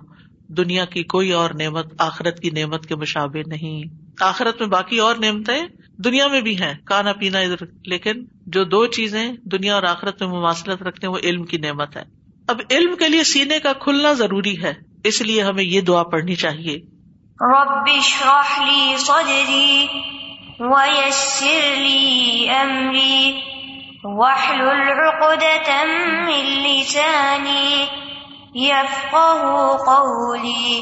[0.49, 3.83] دنیا کی کوئی اور نعمت آخرت کی نعمت کے مشابے نہیں۔
[4.21, 5.63] آخرت میں باقی اور نعمتیں
[5.97, 10.31] دنیا میں بھی ہیں، کھانا پینا ادھر، لیکن جو دو چیزیں دنیا اور آخرت میں
[10.31, 12.03] مماثلت رکھتے ہیں، وہ علم کی نعمت ہے۔
[12.49, 14.75] اب علم کے لیے سینے کا کھلنا ضروری ہے۔
[15.05, 16.77] اس لیے ہمیں یہ دعا پڑھنی چاہیے۔
[17.41, 19.87] رب اشرح لي صدري
[20.59, 23.31] ويسر لي أمري
[24.05, 25.85] واحلل عقدة
[26.25, 27.85] من لساني
[28.55, 30.81] يفقه قولي۔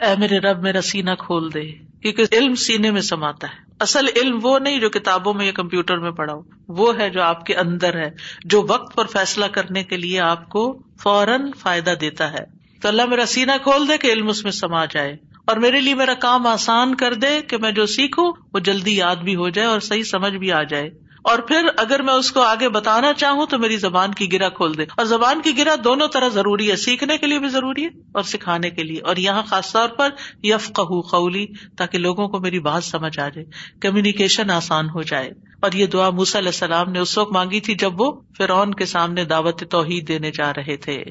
[0.00, 1.72] اے میرے رب میرا سینہ کھول دے
[2.02, 5.98] کیونکہ علم سینے میں سماتا ہے۔ اصل علم وہ نہیں جو کتابوں میں یا کمپیوٹر
[5.98, 8.10] میں پڑھا ہو وہ ہے جو آپ کے اندر ہے
[8.44, 12.53] جو وقت پر فیصلہ کرنے کے لیے آپ کو فوراً فائدہ دیتا ہے۔
[12.84, 15.16] تو اللہ میرا سینہ کھول دے کہ علم اس میں سما جائے
[15.46, 19.16] اور میرے لیے میرا کام آسان کر دے کہ میں جو سیکھوں وہ جلدی یاد
[19.16, 20.90] بھی ہو جائے اور صحیح سمجھ بھی آ جائے
[21.22, 24.76] اور پھر اگر میں اس کو آگے بتانا چاہوں تو میری زبان کی گرا کھول
[24.78, 27.88] دے اور زبان کی گرا دونوں طرح ضروری ہے، سیکھنے کے لیے بھی ضروری ہے
[28.12, 30.10] اور سکھانے کے لیے اور یہاں خاص طور پر
[30.42, 33.44] یف قولی تاکہ لوگوں کو میری بات سمجھ آ جائے،
[33.80, 35.30] کمیونیکیشن آسان ہو جائے
[35.62, 38.86] اور یہ دعا موسی علیہ السلام نے اس وقت مانگی تھی جب وہ فرعون کے
[38.86, 41.02] سامنے دعوت توحید دینے جا رہے تھے۔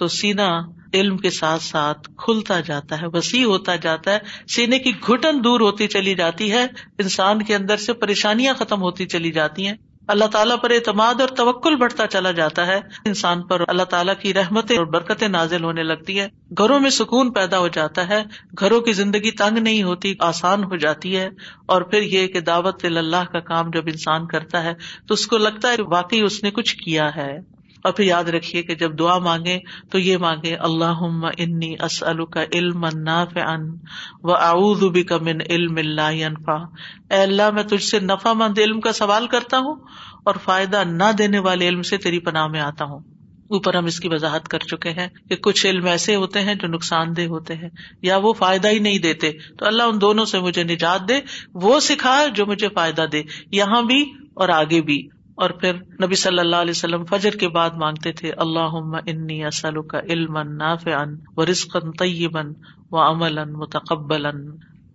[0.00, 0.60] تو سینا
[0.94, 5.60] علم کے ساتھ ساتھ کھلتا جاتا ہے، وسیع ہوتا جاتا ہے۔ سینے کی گھٹن دور
[5.60, 6.62] ہوتی چلی جاتی ہے،
[6.98, 9.74] انسان کے اندر سے پریشانیاں ختم ہوتی چلی جاتی ہیں۔
[10.08, 14.34] اللہ تعالیٰ پر اعتماد اور توکل بڑھتا چلا جاتا ہے۔ انسان پر اللہ تعالیٰ کی
[14.34, 16.28] رحمتیں اور برکتیں نازل ہونے لگتی ہے
[16.58, 18.24] گھروں میں سکون پیدا ہو جاتا ہے۔
[18.60, 21.28] گھروں کی زندگی تنگ نہیں ہوتی، آسان ہو جاتی ہے۔
[21.66, 24.74] اور پھر یہ کہ دعوت اللہ کا کام جب انسان کرتا ہے،
[25.06, 28.62] تو اس کو لگتا ہے واقعی اس نے کچھ کیا ہے۔ اور پھر یاد رکھیے
[28.62, 29.58] کہ جب دعا مانگے
[29.90, 31.02] تو یہ مانگے اللہ
[31.38, 33.08] انی اسل کا علم ان
[34.22, 36.56] و اعوذ کا من علم اللہ انفا
[37.10, 39.80] اے اللہ، میں تجھ سے نفا مند علم کا سوال کرتا ہوں
[40.24, 43.00] اور فائدہ نہ دینے والے علم سے تیری پناہ میں آتا ہوں۔
[43.48, 46.68] اوپر ہم اس کی وضاحت کر چکے ہیں کہ کچھ علم ایسے ہوتے ہیں جو
[46.68, 47.68] نقصان دہ ہوتے ہیں
[48.02, 51.20] یا وہ فائدہ ہی نہیں دیتے۔ تو اللہ ان دونوں سے مجھے نجات دے،
[51.54, 53.22] وہ سکھا جو مجھے فائدہ دے،
[53.52, 54.02] یہاں بھی
[54.34, 55.08] اور آگے بھی۔
[55.40, 58.76] اور پھر نبی صلی اللہ علیہ وسلم فجر کے بعد مانگتے تھے اللہ
[59.06, 62.52] انی اسلو کا علم ناف ان و رسق طیبن
[62.90, 64.26] و عمل ان متقبل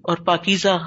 [0.02, 0.78] اور پاکیزہ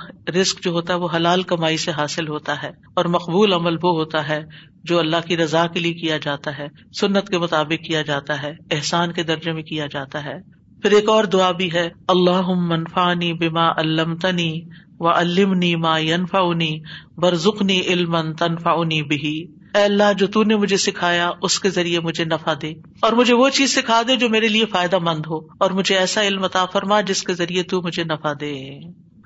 [0.41, 3.93] رسک جو ہوتا ہے وہ حلال کمائی سے حاصل ہوتا ہے اور مقبول عمل وہ
[3.93, 4.45] ہوتا ہے
[4.85, 6.69] جو اللہ کی رضا کے لیے کیا جاتا ہے،
[7.01, 10.39] سنت کے مطابق کیا جاتا ہے، احسان کے درجے میں کیا جاتا ہے۔
[10.83, 14.61] پھر ایک اور دعا بھی ہے اللہ منفانی بما علم تنی
[15.01, 16.81] و علم نی ما ینفا انی
[17.17, 22.01] برزنی علم تنفا انی بھی اے اللہ، جو تو نے مجھے سکھایا، اس کے ذریعے
[22.01, 25.37] مجھے نفع دے۔ اور مجھے وہ چیز سکھا دے جو میرے لیے فائدہ مند ہو۔
[25.37, 28.57] اور مجھے ایسا علم عطا فرما جس کے ذریعے تو مجھے نفع دے۔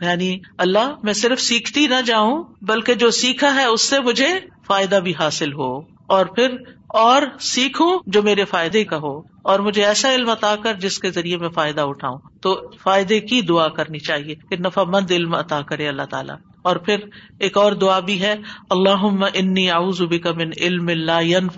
[0.01, 4.29] یعنی اللہ، میں صرف سیکھتی نہ جاؤں، بلکہ جو سیکھا ہے، اس سے مجھے
[4.66, 6.49] فائدہ بھی حاصل ہو۔ اور پھر
[6.93, 11.11] اور سیکھوں جو میرے فائدے کا ہو اور مجھے ایسا علم عطا کر جس کے
[11.11, 15.61] ذریعے میں فائدہ اٹھاؤں۔ تو فائدے کی دعا کرنی چاہیے۔ کہ نفع مند علم عطا
[15.61, 16.97] کرے اللہ تعالیٰ۔ اور پھر
[17.38, 18.34] ایک اور دعا بھی ہے
[18.70, 21.57] اللہ انی کا من علم اللہ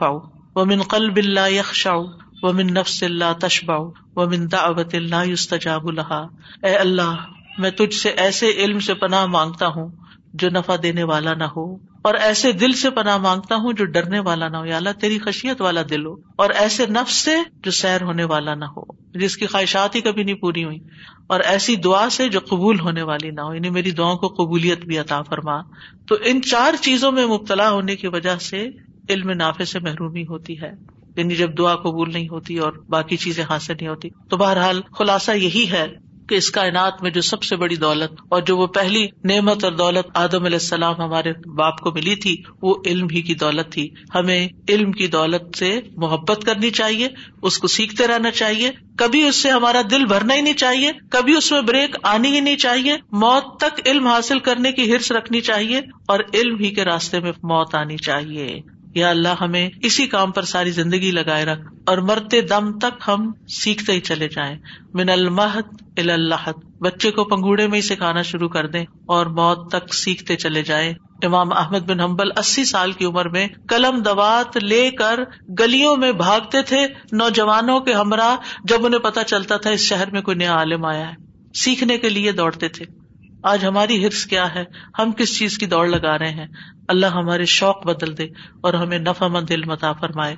[0.55, 1.95] و من قلب اللہ یکشا
[2.43, 3.77] و من نفس اللہ تشبا
[4.17, 6.27] و من دعوت اللہ یستجاب اللہ
[6.63, 7.15] اے اللہ،
[7.59, 9.89] میں تجھ سے ایسے علم سے پناہ مانگتا ہوں
[10.35, 14.19] جو نفع دینے والا نہ ہو اور ایسے دل سے پناہ مانگتا ہوں جو ڈرنے
[14.19, 17.71] والا نہ ہو، یا اللہ تیری خشیت والا دل ہو، اور ایسے نفس سے جو
[17.71, 18.83] سیر ہونے والا نہ ہو،
[19.19, 20.79] جس کی خواہشات ہی کبھی نہیں پوری ہوئی
[21.27, 24.85] اور ایسی دعا سے جو قبول ہونے والی نہ ہو یعنی میری دعاؤں کو قبولیت
[24.85, 25.61] بھی عطا فرما۔
[26.09, 28.69] تو ان چار چیزوں میں مبتلا ہونے کی وجہ سے
[29.11, 30.73] علم نافع سے محرومی ہوتی ہے۔
[31.17, 35.33] یعنی جب دعا قبول نہیں ہوتی اور باقی چیزیں حاصل نہیں ہوتی، تو بہرحال خلاصہ
[35.33, 35.87] یہی ہے
[36.29, 39.73] کہ اس کائنات میں جو سب سے بڑی دولت اور جو وہ پہلی نعمت اور
[39.73, 43.89] دولت آدم علیہ السلام ہمارے باپ کو ملی تھی، وہ علم ہی کی دولت تھی۔
[44.15, 47.09] ہمیں علم کی دولت سے محبت کرنی چاہیے،
[47.43, 51.37] اس کو سیکھتے رہنا چاہیے۔ کبھی اس سے ہمارا دل بھرنا ہی نہیں چاہیے، کبھی
[51.37, 55.41] اس میں بریک آنی ہی نہیں چاہیے۔ موت تک علم حاصل کرنے کی ہرس رکھنی
[55.41, 60.31] چاہیے اور علم ہی کے راستے میں موت آنی چاہیے۔ یا اللہ ہمیں اسی کام
[60.31, 64.59] پر ساری زندگی لگائے رکھ اور مرتے دم تک ہم سیکھتے ہی چلے جائیں۔
[64.95, 69.95] من المحد اللہ بچے کو پنگوڑے میں ہی سکھانا شروع کر دیں اور موت تک
[69.95, 70.93] سیکھتے چلے جائیں۔
[71.23, 75.21] امام احمد بن حنبل اسی سال کی عمر میں قلم دوات لے کر
[75.59, 80.23] گلیوں میں بھاگتے تھے۔ نوجوانوں کے ہمراہ جب انہیں پتا چلتا تھا اس شہر میں
[80.23, 81.15] کوئی نیا عالم آیا ہے۔
[81.55, 83.04] سیکھنے کے لیے دوڑتے تھے۔
[83.45, 84.65] آج ہماری ہرس کیا ہے؟
[84.99, 86.47] ہم کس چیز کی دوڑ لگا رہے ہیں؟
[86.89, 88.25] اللہ ہمارے شوق بدل دے
[88.61, 90.37] اور ہمیں نفع مند علم عطا فرمائے۔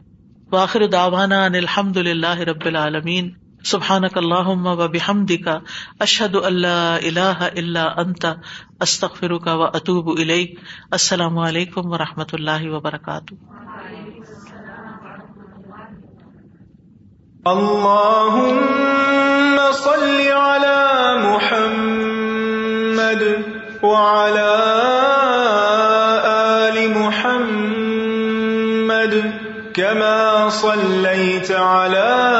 [0.53, 3.31] واخر دعوانا ان الحمد للہ رب العالمین۔
[3.65, 5.49] سبحانک اللہم و بحمدک۔
[6.01, 8.27] اشہد اللہ الہ الا انت۔
[8.81, 13.35] استغفرک و اتوب الیک۔ السلام علیکم و رحمۃ اللہ وبرکاتہ۔
[17.45, 18.67] اللهم
[19.73, 22.06] صل على محمد
[23.07, 23.43] محمد
[23.83, 24.53] وعلى
[26.27, 28.35] آل محمد
[29.75, 32.36] كما صليت على